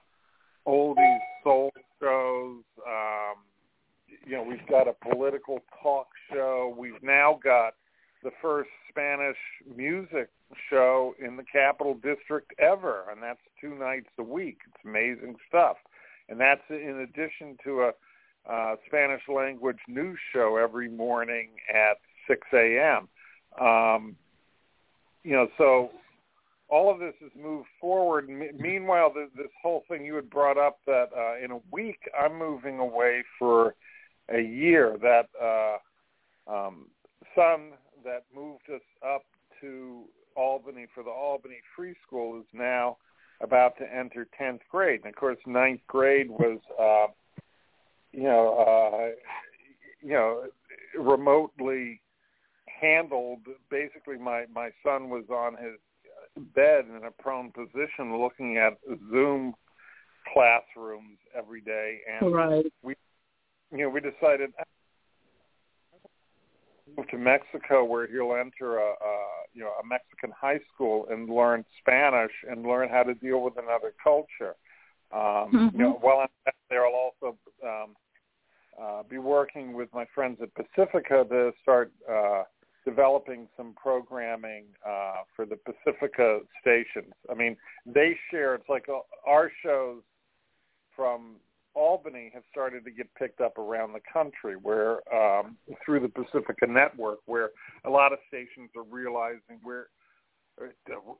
oldies 0.66 1.18
soul 1.42 1.72
shows. 2.00 2.62
Um, 2.86 3.36
you 4.26 4.32
know, 4.32 4.42
we've 4.42 4.66
got 4.68 4.86
a 4.86 4.94
political 5.10 5.60
talk 5.82 6.08
show. 6.32 6.74
We've 6.76 7.02
now 7.02 7.38
got 7.42 7.74
the 8.22 8.30
first 8.40 8.70
Spanish 8.88 9.36
music 9.76 10.30
show 10.70 11.14
in 11.18 11.36
the 11.36 11.42
Capital 11.42 11.94
District 11.94 12.52
ever, 12.58 13.04
and 13.10 13.22
that's 13.22 13.40
two 13.60 13.74
nights 13.74 14.08
a 14.18 14.22
week. 14.22 14.58
It's 14.66 14.84
amazing 14.84 15.36
stuff. 15.48 15.76
And 16.28 16.40
that's 16.40 16.62
in 16.70 17.00
addition 17.00 17.58
to 17.64 17.82
a 17.82 17.92
uh, 18.50 18.76
Spanish 18.86 19.22
language 19.28 19.78
news 19.88 20.18
show 20.32 20.56
every 20.56 20.88
morning 20.88 21.50
at 21.68 21.98
6 22.28 22.40
a.m. 22.52 23.08
Um, 23.60 24.16
you 25.22 25.32
know, 25.32 25.48
so 25.56 25.90
all 26.68 26.92
of 26.92 26.98
this 26.98 27.14
has 27.20 27.30
moved 27.40 27.68
forward. 27.80 28.28
M- 28.28 28.56
meanwhile, 28.58 29.12
the, 29.12 29.28
this 29.36 29.50
whole 29.62 29.84
thing 29.88 30.04
you 30.04 30.14
had 30.14 30.28
brought 30.28 30.58
up 30.58 30.78
that 30.86 31.08
uh, 31.16 31.42
in 31.42 31.50
a 31.50 31.60
week 31.70 32.00
I'm 32.18 32.38
moving 32.38 32.78
away 32.78 33.24
for 33.38 33.74
a 34.28 34.40
year. 34.40 34.96
That 35.00 35.28
uh, 35.40 36.52
um, 36.52 36.86
son 37.34 37.72
that 38.04 38.24
moved 38.34 38.68
us 38.74 38.82
up 39.06 39.22
to 39.60 40.04
Albany 40.36 40.86
for 40.94 41.02
the 41.02 41.10
Albany 41.10 41.58
Free 41.76 41.94
School 42.06 42.38
is 42.38 42.46
now 42.52 42.98
about 43.40 43.76
to 43.78 43.84
enter 43.94 44.26
10th 44.40 44.60
grade. 44.70 45.00
And 45.04 45.12
of 45.12 45.16
course, 45.18 45.38
ninth 45.46 45.80
grade 45.86 46.30
was, 46.30 46.58
uh, 46.78 47.12
you 48.14 48.24
know, 48.24 48.58
uh, 48.58 49.08
you 50.00 50.12
know, 50.12 50.44
remotely 50.98 52.00
handled. 52.80 53.40
Basically, 53.70 54.18
my 54.18 54.44
my 54.54 54.70
son 54.84 55.10
was 55.10 55.24
on 55.30 55.54
his 55.54 55.78
bed 56.54 56.84
in 56.88 57.04
a 57.04 57.10
prone 57.22 57.50
position, 57.50 58.20
looking 58.20 58.58
at 58.58 58.74
Zoom 59.10 59.54
classrooms 60.32 61.18
every 61.36 61.60
day, 61.60 61.98
and 62.20 62.34
right. 62.34 62.66
we 62.82 62.94
you 63.72 63.78
know, 63.78 63.88
we 63.88 64.00
decided 64.00 64.52
to 64.58 64.64
move 66.96 67.08
to 67.08 67.18
Mexico 67.18 67.84
where 67.84 68.06
he'll 68.06 68.36
enter 68.36 68.78
a, 68.78 68.92
a 68.92 69.16
you 69.52 69.62
know 69.62 69.72
a 69.82 69.86
Mexican 69.86 70.30
high 70.38 70.60
school 70.72 71.06
and 71.10 71.28
learn 71.28 71.64
Spanish 71.80 72.32
and 72.48 72.62
learn 72.62 72.88
how 72.88 73.02
to 73.02 73.14
deal 73.14 73.40
with 73.42 73.54
another 73.56 73.92
culture. 74.02 74.54
Um, 75.12 75.20
mm-hmm. 75.20 75.76
You 75.76 75.82
know, 75.82 75.98
while 76.00 76.20
I'm 76.20 76.52
there, 76.70 76.86
I'll 76.86 77.10
also 77.22 77.36
um, 77.64 77.94
uh, 78.80 79.02
be 79.08 79.18
working 79.18 79.72
with 79.72 79.88
my 79.92 80.04
friends 80.14 80.38
at 80.42 80.50
Pacifica 80.54 81.24
to 81.28 81.52
start 81.62 81.92
uh, 82.10 82.42
developing 82.84 83.48
some 83.56 83.74
programming 83.80 84.64
uh, 84.86 85.22
for 85.34 85.46
the 85.46 85.56
Pacifica 85.56 86.40
stations. 86.60 87.12
I 87.30 87.34
mean, 87.34 87.56
they 87.86 88.16
share. 88.30 88.54
It's 88.54 88.68
like 88.68 88.86
uh, 88.88 89.00
our 89.26 89.50
shows 89.62 90.02
from 90.94 91.36
Albany 91.74 92.30
have 92.34 92.44
started 92.50 92.84
to 92.84 92.90
get 92.90 93.12
picked 93.14 93.40
up 93.40 93.58
around 93.58 93.92
the 93.94 94.00
country, 94.12 94.54
where 94.54 95.00
um, 95.12 95.56
through 95.84 96.00
the 96.00 96.08
Pacifica 96.08 96.66
network, 96.66 97.18
where 97.26 97.50
a 97.84 97.90
lot 97.90 98.12
of 98.12 98.18
stations 98.28 98.70
are 98.76 98.84
realizing 98.84 99.58
we're 99.64 99.86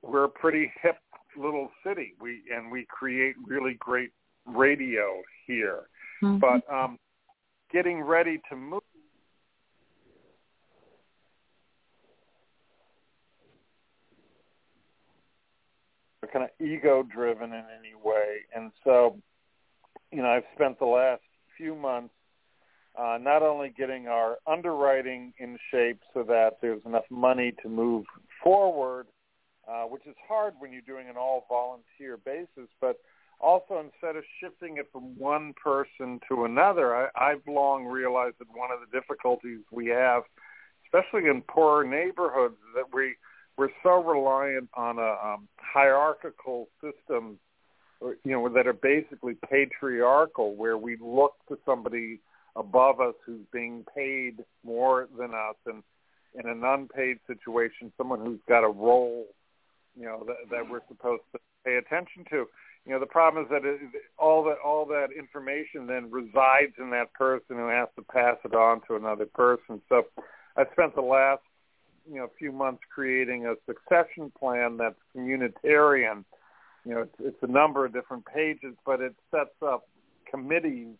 we're 0.02 0.24
a 0.24 0.28
pretty 0.28 0.72
hip 0.80 0.96
little 1.36 1.70
city. 1.84 2.14
We 2.20 2.42
and 2.54 2.70
we 2.70 2.86
create 2.88 3.34
really 3.44 3.76
great 3.80 4.10
radio 4.46 5.22
here, 5.46 5.88
mm-hmm. 6.22 6.38
but 6.38 6.62
um, 6.72 6.98
getting 7.74 8.00
ready 8.00 8.40
to 8.48 8.56
move. 8.56 8.80
kind 16.32 16.46
of 16.46 16.66
ego 16.66 17.04
driven 17.14 17.52
in 17.52 17.64
any 17.78 17.94
way 18.02 18.38
and 18.56 18.72
so 18.82 19.16
you 20.14 20.22
know, 20.22 20.28
I've 20.28 20.44
spent 20.54 20.78
the 20.78 20.86
last 20.86 21.22
few 21.56 21.74
months 21.74 22.14
uh, 22.96 23.18
not 23.20 23.42
only 23.42 23.74
getting 23.76 24.06
our 24.06 24.36
underwriting 24.46 25.32
in 25.38 25.58
shape 25.72 25.98
so 26.14 26.22
that 26.22 26.58
there's 26.62 26.80
enough 26.86 27.04
money 27.10 27.52
to 27.62 27.68
move 27.68 28.04
forward, 28.42 29.08
uh, 29.68 29.82
which 29.84 30.06
is 30.06 30.14
hard 30.28 30.54
when 30.60 30.72
you're 30.72 30.82
doing 30.82 31.08
an 31.08 31.16
all 31.16 31.46
volunteer 31.48 32.16
basis, 32.16 32.70
but 32.80 32.98
also 33.44 33.78
instead 33.84 34.16
of 34.16 34.24
shifting 34.40 34.78
it 34.78 34.88
from 34.90 35.18
one 35.18 35.52
person 35.62 36.20
to 36.28 36.44
another, 36.44 36.96
I, 36.96 37.08
I've 37.16 37.46
long 37.46 37.84
realized 37.84 38.36
that 38.38 38.48
one 38.54 38.70
of 38.72 38.80
the 38.80 38.98
difficulties 38.98 39.60
we 39.70 39.86
have, 39.88 40.22
especially 40.86 41.28
in 41.28 41.42
poorer 41.42 41.84
neighborhoods, 41.84 42.56
that 42.74 42.86
we 42.92 43.14
we're 43.56 43.68
so 43.84 44.02
reliant 44.02 44.68
on 44.74 44.98
a 44.98 45.34
um, 45.34 45.48
hierarchical 45.58 46.68
system 46.80 47.38
you 48.00 48.32
know, 48.32 48.48
that 48.48 48.66
are 48.66 48.72
basically 48.72 49.36
patriarchal, 49.48 50.54
where 50.56 50.76
we 50.76 50.96
look 51.00 51.34
to 51.48 51.58
somebody 51.64 52.20
above 52.56 53.00
us 53.00 53.14
who's 53.24 53.44
being 53.52 53.84
paid 53.94 54.44
more 54.64 55.08
than 55.18 55.30
us, 55.30 55.56
and 55.66 55.82
in 56.34 56.48
an 56.48 56.62
unpaid 56.64 57.18
situation, 57.26 57.92
someone 57.96 58.20
who's 58.20 58.40
got 58.48 58.64
a 58.64 58.68
role, 58.68 59.26
you 59.96 60.04
know, 60.04 60.24
that, 60.26 60.36
that 60.50 60.68
we're 60.68 60.80
supposed 60.88 61.22
to 61.32 61.38
pay 61.64 61.76
attention 61.76 62.24
to. 62.30 62.46
You 62.86 62.92
know, 62.92 63.00
the 63.00 63.06
problem 63.06 63.44
is 63.44 63.50
that 63.50 63.64
it, 63.64 63.80
all 64.18 64.44
that 64.44 64.58
all 64.64 64.84
that 64.86 65.08
information 65.18 65.86
then 65.86 66.10
resides 66.10 66.74
in 66.78 66.90
that 66.90 67.12
person 67.14 67.56
who 67.56 67.68
has 67.68 67.88
to 67.96 68.02
pass 68.02 68.36
it 68.44 68.54
on 68.54 68.82
to 68.88 68.96
another 68.96 69.26
person. 69.26 69.80
So, 69.88 70.02
I 70.56 70.64
spent 70.72 70.94
the 70.94 71.00
last 71.00 71.42
you 72.06 72.16
know 72.16 72.28
few 72.38 72.52
months 72.52 72.82
creating 72.94 73.46
a 73.46 73.54
succession 73.66 74.30
plan 74.38 74.76
that's 74.76 74.96
communitarian. 75.16 76.24
You 76.84 76.94
know, 76.94 77.00
it's, 77.02 77.14
it's 77.20 77.42
a 77.42 77.46
number 77.46 77.86
of 77.86 77.94
different 77.94 78.26
pages, 78.26 78.74
but 78.84 79.00
it 79.00 79.14
sets 79.30 79.56
up 79.66 79.88
committees 80.30 80.96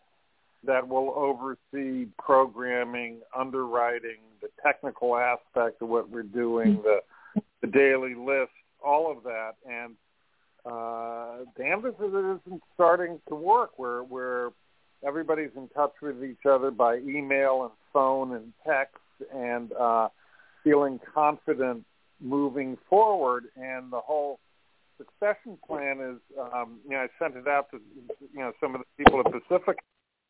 that 0.66 0.88
will 0.88 1.12
oversee 1.14 2.06
programming, 2.18 3.18
underwriting, 3.36 4.20
the 4.40 4.48
technical 4.62 5.16
aspect 5.16 5.82
of 5.82 5.88
what 5.88 6.08
we're 6.08 6.22
doing, 6.22 6.76
mm-hmm. 6.76 6.82
the 6.82 7.42
the 7.60 7.66
daily 7.66 8.14
list, 8.14 8.52
all 8.84 9.10
of 9.10 9.22
that, 9.24 9.52
and 9.68 9.94
uh, 10.66 11.44
if 11.57 11.85
it 11.85 12.40
isn't 12.46 12.62
starting 12.74 13.20
to 13.29 13.35
work. 13.35 13.79
Where 13.79 14.03
where 14.03 14.50
everybody's 15.07 15.50
in 15.57 15.68
touch 15.68 15.92
with 16.00 16.24
each 16.24 16.46
other 16.48 16.70
by 16.70 16.96
email 16.96 17.62
and 17.62 17.72
phone 17.92 18.35
and 18.35 18.53
text, 18.66 18.96
and 19.35 19.72
uh, 19.72 20.09
feeling 20.62 21.00
confident 21.14 21.85
moving 22.20 22.79
forward, 22.88 23.44
and 23.57 23.92
the 23.92 24.00
whole 24.00 24.38
succession 24.96 25.59
plan 25.66 25.98
is, 26.00 26.20
um, 26.55 26.79
you 26.85 26.92
know, 26.92 26.98
I 26.98 27.09
sent 27.18 27.37
it 27.37 27.48
out 27.48 27.70
to, 27.72 27.81
you 28.33 28.40
know, 28.40 28.53
some 28.61 28.74
of 28.74 28.81
the 28.81 29.05
people 29.05 29.20
at 29.20 29.27
Pacific 29.27 29.79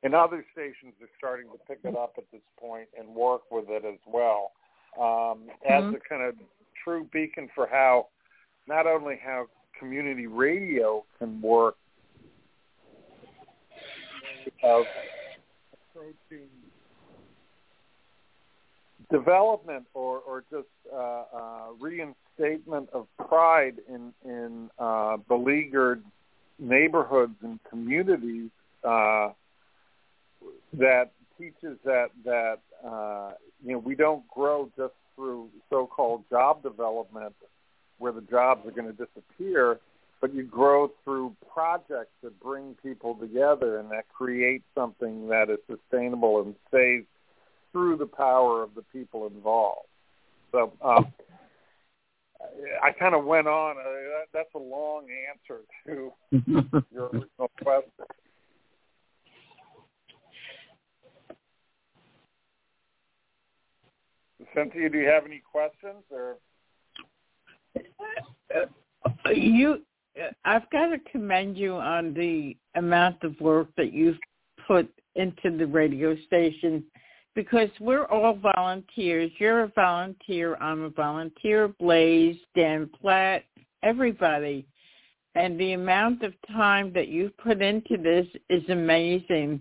and 0.02 0.14
other 0.14 0.44
stations 0.52 0.94
are 1.00 1.08
starting 1.16 1.46
to 1.46 1.58
pick 1.66 1.78
it 1.84 1.96
up 1.96 2.14
at 2.18 2.24
this 2.32 2.42
point 2.58 2.88
and 2.98 3.08
work 3.08 3.42
with 3.50 3.66
it 3.68 3.84
as 3.84 3.98
well 4.06 4.52
um, 4.98 5.48
as 5.68 5.82
mm-hmm. 5.82 5.94
a 5.94 6.00
kind 6.08 6.22
of 6.22 6.34
true 6.82 7.08
beacon 7.12 7.48
for 7.54 7.66
how 7.66 8.08
not 8.68 8.86
only 8.86 9.18
how 9.22 9.46
community 9.78 10.26
radio 10.26 11.04
can 11.18 11.40
work 11.40 11.76
of 14.62 14.84
approaching 15.72 16.48
development 19.10 19.86
or, 19.94 20.18
or 20.20 20.44
just 20.50 20.66
uh, 20.92 20.96
uh, 20.96 21.66
reinstatement 21.80 22.88
of 22.92 23.06
pride 23.28 23.76
in 23.88 24.12
in 24.24 24.70
uh, 24.78 25.16
beleaguered 25.28 26.02
neighborhoods 26.58 27.34
and 27.42 27.58
communities 27.68 28.50
uh, 28.84 29.30
that 30.72 31.12
teaches 31.38 31.76
that 31.84 32.08
that 32.24 32.60
uh, 32.86 33.32
you 33.64 33.72
know 33.72 33.78
we 33.78 33.94
don't 33.94 34.26
grow 34.28 34.70
just 34.76 34.94
through 35.14 35.48
so-called 35.70 36.24
job 36.30 36.62
development 36.62 37.34
where 38.04 38.12
the 38.12 38.20
jobs 38.20 38.66
are 38.66 38.70
going 38.70 38.86
to 38.86 38.92
disappear, 38.92 39.80
but 40.20 40.34
you 40.34 40.42
grow 40.42 40.90
through 41.04 41.34
projects 41.50 42.12
that 42.22 42.38
bring 42.38 42.76
people 42.82 43.14
together 43.14 43.78
and 43.78 43.90
that 43.90 44.04
create 44.14 44.62
something 44.74 45.26
that 45.26 45.48
is 45.48 45.56
sustainable 45.66 46.42
and 46.42 46.54
stays 46.68 47.04
through 47.72 47.96
the 47.96 48.04
power 48.04 48.62
of 48.62 48.74
the 48.74 48.82
people 48.92 49.26
involved. 49.26 49.88
So 50.52 50.74
um, 50.84 51.14
I 52.82 52.90
kind 52.90 53.14
of 53.14 53.24
went 53.24 53.46
on. 53.46 53.76
Uh, 53.78 54.26
that's 54.34 54.54
a 54.54 54.58
long 54.58 55.06
answer 55.30 55.62
to 55.86 56.12
your 56.92 57.06
original 57.06 57.50
question. 57.62 58.04
Cynthia, 64.54 64.90
do 64.90 64.98
you 64.98 65.08
have 65.08 65.24
any 65.24 65.40
questions 65.50 66.04
or? 66.10 66.36
You, 69.34 69.82
I've 70.44 70.68
got 70.70 70.88
to 70.88 70.98
commend 71.10 71.56
you 71.56 71.74
on 71.74 72.14
the 72.14 72.56
amount 72.76 73.22
of 73.22 73.38
work 73.40 73.68
that 73.76 73.92
you've 73.92 74.18
put 74.66 74.88
into 75.16 75.56
the 75.56 75.66
radio 75.66 76.16
station 76.26 76.84
because 77.34 77.68
we're 77.80 78.06
all 78.06 78.38
volunteers. 78.56 79.30
You're 79.38 79.62
a 79.62 79.72
volunteer. 79.74 80.56
I'm 80.56 80.82
a 80.84 80.90
volunteer. 80.90 81.68
Blaze, 81.68 82.36
Dan 82.54 82.88
Platt, 83.00 83.44
everybody. 83.82 84.66
And 85.34 85.58
the 85.58 85.72
amount 85.72 86.22
of 86.22 86.32
time 86.52 86.92
that 86.92 87.08
you've 87.08 87.36
put 87.38 87.60
into 87.60 87.96
this 87.96 88.26
is 88.48 88.62
amazing. 88.68 89.60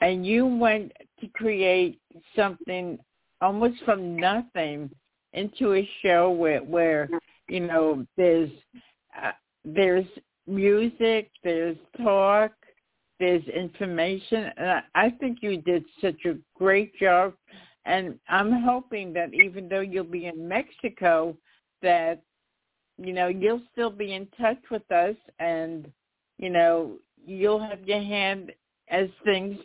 And 0.00 0.26
you 0.26 0.46
went 0.46 0.92
to 1.20 1.28
create 1.28 1.98
something 2.36 2.98
almost 3.40 3.76
from 3.84 4.16
nothing 4.18 4.90
into 5.32 5.74
a 5.74 5.88
show 6.02 6.30
where 6.30 6.60
where 6.60 7.08
you 7.48 7.60
know 7.60 8.06
there's 8.16 8.50
uh, 9.16 9.32
there's 9.64 10.06
music, 10.46 11.30
there's 11.44 11.76
talk, 12.02 12.52
there's 13.18 13.44
information, 13.48 14.50
and 14.56 14.70
I, 14.70 14.82
I 14.94 15.10
think 15.10 15.38
you 15.42 15.60
did 15.62 15.84
such 16.00 16.24
a 16.26 16.36
great 16.56 16.96
job. 16.98 17.34
And 17.84 18.18
I'm 18.28 18.52
hoping 18.64 19.12
that 19.14 19.32
even 19.32 19.68
though 19.68 19.80
you'll 19.80 20.04
be 20.04 20.26
in 20.26 20.46
Mexico, 20.46 21.36
that 21.82 22.22
you 22.98 23.12
know 23.12 23.28
you'll 23.28 23.62
still 23.72 23.90
be 23.90 24.14
in 24.14 24.28
touch 24.40 24.60
with 24.70 24.90
us, 24.90 25.16
and 25.38 25.90
you 26.38 26.50
know 26.50 26.98
you'll 27.24 27.60
have 27.60 27.82
your 27.84 28.02
hand 28.02 28.52
as 28.90 29.08
things 29.24 29.58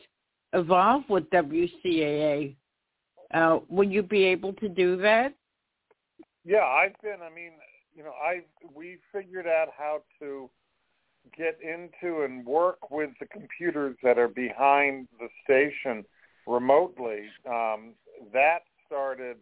evolve 0.54 1.04
with 1.10 1.30
WCAA. 1.32 2.56
Uh, 3.34 3.60
will 3.67 3.89
you 3.89 4.04
be 4.04 4.24
able 4.24 4.54
to 4.54 4.69
do 4.69 4.96
that? 4.98 5.34
Yeah, 6.46 6.63
I've 6.63 7.00
been. 7.02 7.17
I 7.24 7.34
mean, 7.34 7.52
you 7.96 8.04
know, 8.04 8.12
I 8.12 8.42
we 8.76 8.98
figured 9.12 9.48
out 9.48 9.68
how 9.78 10.04
to 10.20 10.50
get 11.38 11.58
into 11.62 12.24
and 12.24 12.46
work 12.46 12.92
with 12.92 13.12
the 13.20 13.26
computers 13.26 13.96
that 14.04 14.18
are 14.18 14.28
behind 14.28 15.08
the 15.20 15.30
station 15.44 16.06
remotely. 16.46 17.28
Um, 17.48 17.94
that 18.34 18.60
started 18.86 19.38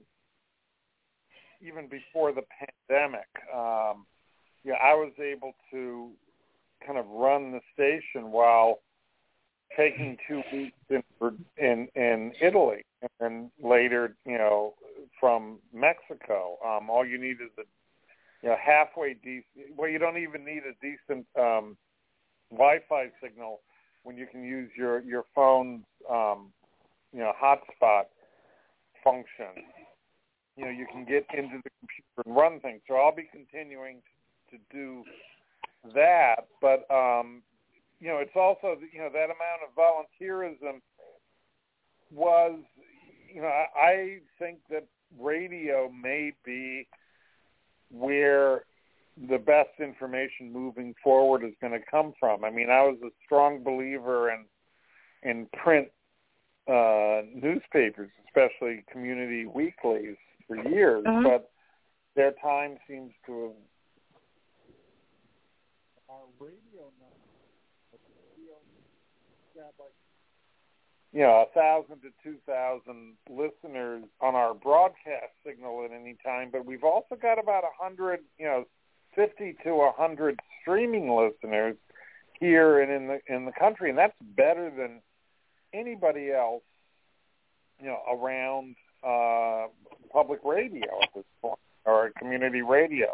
even 1.61 1.87
before 1.87 2.33
the 2.33 2.43
pandemic. 2.89 3.27
Um, 3.53 4.05
yeah, 4.63 4.75
I 4.81 4.93
was 4.93 5.11
able 5.19 5.53
to 5.71 6.11
kind 6.85 6.97
of 6.97 7.05
run 7.07 7.51
the 7.51 7.61
station 7.73 8.31
while 8.31 8.79
taking 9.77 10.17
two 10.27 10.41
weeks 10.51 10.77
in 10.89 11.03
in, 11.57 11.87
in 11.95 12.33
Italy, 12.41 12.83
and 13.19 13.49
later, 13.63 14.15
you 14.25 14.37
know, 14.37 14.73
from 15.19 15.59
Mexico. 15.73 16.57
Um, 16.65 16.89
all 16.89 17.05
you 17.05 17.19
need 17.19 17.37
is 17.41 17.51
a 17.57 17.63
you 18.41 18.49
know 18.49 18.55
halfway 18.63 19.13
decent. 19.13 19.75
Well, 19.75 19.89
you 19.89 19.99
don't 19.99 20.17
even 20.17 20.43
need 20.43 20.63
a 20.63 20.73
decent 20.81 21.25
um, 21.39 21.77
Wi-Fi 22.51 23.11
signal 23.23 23.61
when 24.03 24.17
you 24.17 24.27
can 24.27 24.43
use 24.43 24.69
your 24.77 25.01
your 25.01 25.23
phone's 25.35 25.85
um, 26.09 26.51
you 27.13 27.19
know 27.19 27.31
hotspot 27.41 28.03
function. 29.03 29.63
You 30.57 30.65
know, 30.65 30.71
you 30.71 30.85
can 30.91 31.05
get 31.05 31.25
into 31.33 31.57
the 31.63 31.69
computer 31.79 32.21
and 32.25 32.35
run 32.35 32.59
things. 32.59 32.81
So 32.87 32.95
I'll 32.95 33.15
be 33.15 33.27
continuing 33.31 34.01
to, 34.51 34.57
to 34.57 34.63
do 34.71 35.03
that, 35.95 36.47
but 36.61 36.85
um, 36.93 37.41
you 37.99 38.07
know, 38.09 38.17
it's 38.17 38.35
also 38.35 38.77
you 38.91 38.99
know 38.99 39.09
that 39.13 39.25
amount 39.25 39.61
of 39.65 39.75
volunteerism 39.77 40.81
was, 42.11 42.59
you 43.33 43.41
know, 43.41 43.47
I, 43.47 43.65
I 43.79 44.17
think 44.37 44.59
that 44.69 44.85
radio 45.19 45.89
may 45.89 46.33
be 46.43 46.87
where 47.91 48.63
the 49.29 49.37
best 49.37 49.69
information 49.79 50.51
moving 50.51 50.95
forward 51.03 51.43
is 51.43 51.53
going 51.59 51.73
to 51.73 51.85
come 51.89 52.13
from. 52.19 52.43
I 52.43 52.49
mean, 52.49 52.69
I 52.69 52.81
was 52.83 52.97
a 53.03 53.09
strong 53.25 53.63
believer 53.63 54.31
in 54.31 54.45
in 55.23 55.47
print 55.53 55.89
uh, 56.67 57.21
newspapers, 57.35 58.09
especially 58.25 58.83
community 58.91 59.45
weeklies, 59.45 60.15
for 60.47 60.55
years, 60.69 61.03
uh-huh. 61.07 61.21
but 61.23 61.51
their 62.15 62.33
time 62.41 62.77
seems 62.87 63.11
to 63.25 63.43
have. 63.43 63.51
Our 66.09 66.27
radio 66.39 66.91
like 69.79 70.00
you 71.13 71.21
know 71.21 71.45
a 71.47 71.53
thousand 71.53 72.01
to 72.01 72.09
two 72.23 72.37
thousand 72.45 73.13
listeners 73.29 74.03
on 74.21 74.35
our 74.35 74.53
broadcast 74.53 75.33
signal 75.45 75.83
at 75.85 75.91
any 75.91 76.15
time, 76.23 76.49
but 76.51 76.65
we've 76.65 76.83
also 76.83 77.15
got 77.21 77.37
about 77.37 77.63
a 77.63 77.83
hundred, 77.83 78.21
you 78.37 78.45
know, 78.45 78.65
fifty 79.15 79.55
to 79.63 79.69
a 79.71 79.91
hundred 79.95 80.39
streaming 80.61 81.09
listeners 81.09 81.75
here 82.39 82.81
and 82.81 82.91
in 82.91 83.07
the 83.07 83.33
in 83.33 83.45
the 83.45 83.51
country, 83.51 83.89
and 83.89 83.97
that's 83.97 84.15
better 84.21 84.69
than 84.69 85.01
anybody 85.73 86.31
else, 86.31 86.63
you 87.79 87.87
know, 87.87 87.99
around 88.09 88.75
uh, 89.03 89.67
public 90.11 90.39
radio 90.43 90.87
at 91.03 91.09
this 91.15 91.25
point 91.41 91.59
or 91.85 92.11
community 92.17 92.61
radio. 92.61 93.07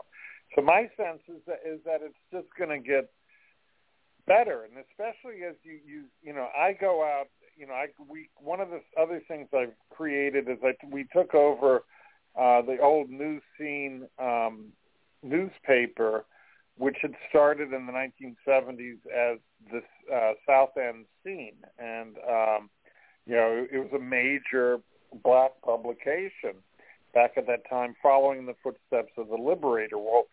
So 0.55 0.61
my 0.61 0.89
sense 0.97 1.21
is 1.27 1.41
that 1.47 1.59
is 1.65 1.79
that 1.85 2.01
it's 2.01 2.15
just 2.31 2.47
going 2.57 2.69
to 2.69 2.79
get 2.79 3.09
better, 4.25 4.63
and 4.63 4.73
especially 4.89 5.43
as 5.43 5.55
you 5.63 5.79
you 5.85 6.03
you 6.21 6.33
know 6.33 6.47
I 6.57 6.73
go 6.73 7.03
out 7.03 7.27
you 7.57 7.65
know, 7.65 7.73
I 7.73 7.87
we 8.07 8.29
one 8.37 8.59
of 8.59 8.69
the 8.69 8.81
other 8.99 9.21
things 9.27 9.47
I've 9.53 9.73
created 9.89 10.47
is 10.47 10.57
that 10.61 10.75
we 10.89 11.05
took 11.11 11.33
over 11.33 11.83
uh, 12.37 12.61
the 12.61 12.77
old 12.81 13.09
news 13.09 13.41
scene 13.57 14.07
um, 14.19 14.65
newspaper, 15.23 16.25
which 16.77 16.97
had 17.01 17.15
started 17.29 17.73
in 17.73 17.87
the 17.87 17.91
1970s 17.91 18.97
as 19.13 19.39
this 19.71 19.83
uh, 20.13 20.33
South 20.47 20.77
End 20.77 21.05
scene, 21.23 21.55
and 21.79 22.17
um, 22.29 22.69
you 23.25 23.35
know, 23.35 23.65
it 23.71 23.77
was 23.77 23.91
a 23.93 24.03
major 24.03 24.79
black 25.23 25.51
publication 25.63 26.61
back 27.13 27.31
at 27.37 27.47
that 27.47 27.67
time, 27.69 27.95
following 28.01 28.45
the 28.45 28.55
footsteps 28.61 29.11
of 29.17 29.29
the 29.29 29.35
Liberator. 29.35 29.97
Well, 29.97 30.27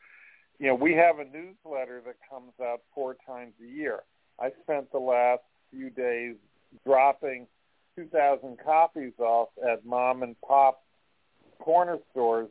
you 0.58 0.68
know, 0.68 0.74
we 0.74 0.92
have 0.92 1.18
a 1.18 1.24
newsletter 1.24 2.02
that 2.06 2.16
comes 2.30 2.52
out 2.62 2.82
four 2.94 3.16
times 3.26 3.54
a 3.62 3.66
year. 3.66 4.00
I 4.38 4.50
spent 4.62 4.92
the 4.92 4.98
last 4.98 5.42
few 5.70 5.90
days 5.90 6.36
dropping 6.84 7.46
2,000 7.96 8.58
copies 8.64 9.12
off 9.18 9.48
at 9.62 9.84
mom 9.84 10.22
and 10.22 10.36
pop 10.40 10.82
corner 11.60 11.98
stores 12.10 12.48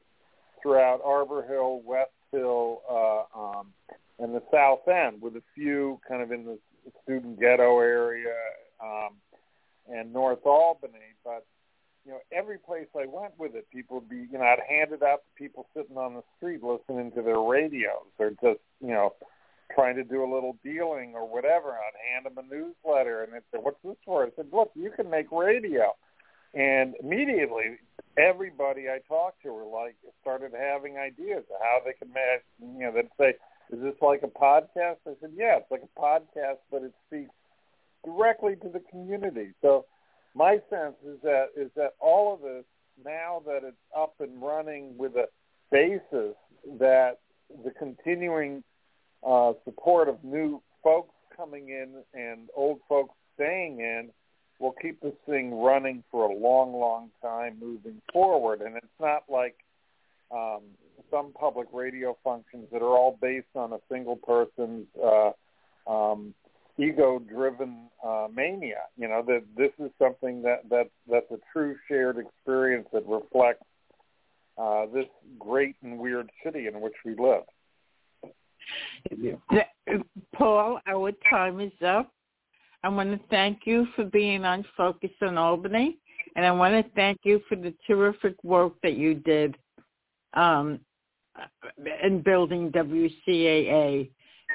throughout 0.62 1.02
Arbor 1.04 1.46
Hill, 1.48 1.82
West 1.86 2.12
Hill, 2.32 2.82
uh, 2.90 3.40
um, 3.40 3.68
and 4.20 4.34
the 4.34 4.42
South 4.52 4.88
End, 4.88 5.22
with 5.22 5.36
a 5.36 5.44
few 5.54 6.00
kind 6.08 6.22
of 6.22 6.32
in 6.32 6.46
the 6.46 6.58
student 7.04 7.40
ghetto 7.40 7.80
area 7.80 8.34
um, 8.82 9.14
and 9.92 10.14
North 10.14 10.46
Albany. 10.46 11.00
But 11.26 11.46
you 12.06 12.12
know, 12.12 12.20
every 12.32 12.58
place 12.58 12.88
I 12.96 13.06
went 13.08 13.34
with 13.38 13.56
it, 13.56 13.68
people 13.72 14.00
would 14.00 14.10
be, 14.10 14.28
you 14.32 14.38
know, 14.38 14.44
I'd 14.44 14.60
hand 14.68 14.92
it 14.92 15.04
out 15.04 15.22
to 15.24 15.42
people 15.42 15.68
sitting 15.76 15.98
on 15.98 16.16
the 16.16 16.24
street 16.38 16.62
listening 16.62 17.12
to 17.12 17.22
their 17.22 17.40
radios 17.40 18.12
or 18.20 18.32
just, 18.32 18.60
you 18.82 18.90
know, 18.90 19.14
trying 19.74 19.96
to 19.96 20.04
do 20.04 20.24
a 20.24 20.30
little 20.32 20.58
dealing 20.64 21.14
or 21.16 21.28
whatever. 21.28 21.72
I'd 21.72 22.14
hand 22.14 22.26
them 22.26 22.38
a 22.38 22.54
newsletter 22.54 23.24
and 23.24 23.34
they'd 23.34 23.42
say, 23.52 23.60
what's 23.62 23.82
this 23.84 23.96
for? 24.06 24.26
I 24.26 24.30
said, 24.36 24.48
look, 24.52 24.72
you 24.76 24.92
can 24.92 25.10
make 25.10 25.32
radio. 25.32 25.94
And 26.54 26.96
immediately, 27.02 27.78
everybody 28.18 28.88
I 28.88 29.00
talked 29.08 29.42
to 29.44 29.54
were 29.54 29.66
like, 29.66 29.96
started 30.22 30.52
having 30.58 30.98
ideas 30.98 31.44
of 31.50 31.58
how 31.60 31.80
they 31.84 31.94
could 31.94 32.14
make, 32.14 32.44
you 32.62 32.86
know, 32.86 32.92
they'd 32.92 33.10
say, 33.20 33.34
is 33.72 33.82
this 33.82 33.96
like 34.02 34.22
a 34.24 34.28
podcast? 34.28 34.98
I 35.08 35.16
said, 35.20 35.32
yeah, 35.36 35.58
it's 35.58 35.72
like 35.72 35.84
a 35.84 36.00
podcast, 36.00 36.60
but 36.72 36.84
it 36.84 36.94
speaks 37.08 37.34
directly 38.06 38.56
to 38.58 38.70
the 38.70 38.82
community. 38.92 39.54
So 39.62 39.86
my 40.36 40.60
sense 40.70 40.96
is 41.06 41.18
that 41.24 41.48
is 41.56 41.70
that 41.76 41.94
all 42.00 42.34
of 42.34 42.42
this 42.42 42.66
now 43.04 43.42
that 43.46 43.64
it's 43.64 43.78
up 43.98 44.16
and 44.20 44.42
running 44.42 44.98
with 44.98 45.14
a 45.16 45.28
basis 45.72 46.36
that 46.80 47.20
the 47.64 47.72
continuing 47.72 48.64
uh, 49.26 49.54
support 49.66 50.10
of 50.10 50.24
new 50.24 50.62
folks 50.84 51.14
coming 51.36 51.70
in 51.70 52.04
and 52.14 52.50
old 52.56 52.80
folks 52.88 53.16
staying 53.36 53.80
in 53.80 54.10
will 54.60 54.74
keep 54.82 55.02
this 55.02 55.14
thing 55.26 55.54
running 55.54 56.04
for 56.12 56.30
a 56.30 56.34
long, 56.34 56.74
long 56.74 57.10
time 57.22 57.58
moving 57.60 58.02
forward. 58.12 58.62
And 58.62 58.76
it's 58.78 58.86
not 59.00 59.24
like 59.30 59.56
um, 60.32 60.62
some 61.12 61.34
public 61.34 61.68
radio 61.74 62.18
functions 62.24 62.68
that 62.72 62.82
are 62.82 62.98
all 62.98 63.18
based 63.22 63.56
on 63.56 63.74
a 63.74 63.80
single 63.92 64.16
person's 64.16 64.88
uh, 65.04 65.32
um, 65.90 66.34
ego-driven 66.78 67.90
uh, 68.04 68.28
mania. 68.34 68.84
You 68.98 69.08
know 69.08 69.24
that 69.28 69.44
this 69.56 69.72
is 69.80 69.92
something 70.00 70.42
that 70.44 70.70
that 70.70 70.90
that's 71.10 71.30
a 71.32 71.38
true 71.52 71.76
shared 71.88 72.18
experience 72.18 72.88
that 72.94 73.06
reflects 73.06 73.66
uh, 74.58 74.86
this 74.94 75.06
great 75.40 75.76
and 75.84 76.00
weird 76.00 76.30
city 76.44 76.68
in 76.68 76.82
which 76.82 76.96
we 77.06 77.12
live. 77.12 77.44
Paul, 80.36 80.80
our 80.88 81.12
time 81.30 81.60
is 81.60 81.72
up. 81.86 82.12
I 82.84 82.90
want 82.90 83.12
to 83.12 83.28
thank 83.30 83.62
you 83.66 83.88
for 83.96 84.06
being 84.06 84.44
on 84.44 84.66
Focus 84.76 85.12
on 85.22 85.38
Albany, 85.38 85.98
and 86.36 86.46
I 86.46 86.52
want 86.52 86.74
to 86.74 86.92
thank 86.94 87.20
you 87.24 87.42
for 87.48 87.56
the 87.56 87.74
terrific 87.88 88.36
work 88.44 88.74
that 88.84 88.98
you 88.98 89.16
did 89.16 89.56
um, 90.34 90.80
in 92.04 92.22
building 92.22 92.72
WCAA. 92.72 94.10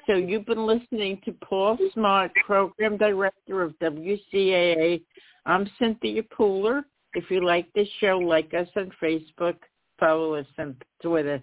So 0.07 0.15
you've 0.15 0.47
been 0.47 0.67
listening 0.67 1.21
to 1.25 1.33
Paul 1.33 1.79
Smart, 1.95 2.31
Program 2.47 2.97
Director 2.97 3.63
of 3.63 3.79
WCAA. 3.79 5.03
I'm 5.47 5.69
Cynthia 5.79 6.23
Pooler. 6.23 6.83
If 7.15 7.31
you 7.31 7.45
like 7.45 7.73
this 7.75 7.89
show, 8.01 8.19
like 8.19 8.53
us 8.55 8.69
on 8.77 8.93
Facebook, 9.03 9.57
follow 9.99 10.35
us 10.35 10.47
on 10.59 10.77
Twitter. 11.03 11.41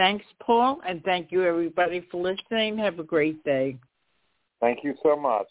Thanks, 0.00 0.24
Paul, 0.42 0.80
and 0.86 1.04
thank 1.04 1.30
you 1.30 1.44
everybody 1.44 2.00
for 2.10 2.22
listening. 2.22 2.78
Have 2.78 2.98
a 2.98 3.02
great 3.02 3.44
day. 3.44 3.76
Thank 4.58 4.78
you 4.82 4.94
so 5.02 5.14
much. 5.14 5.46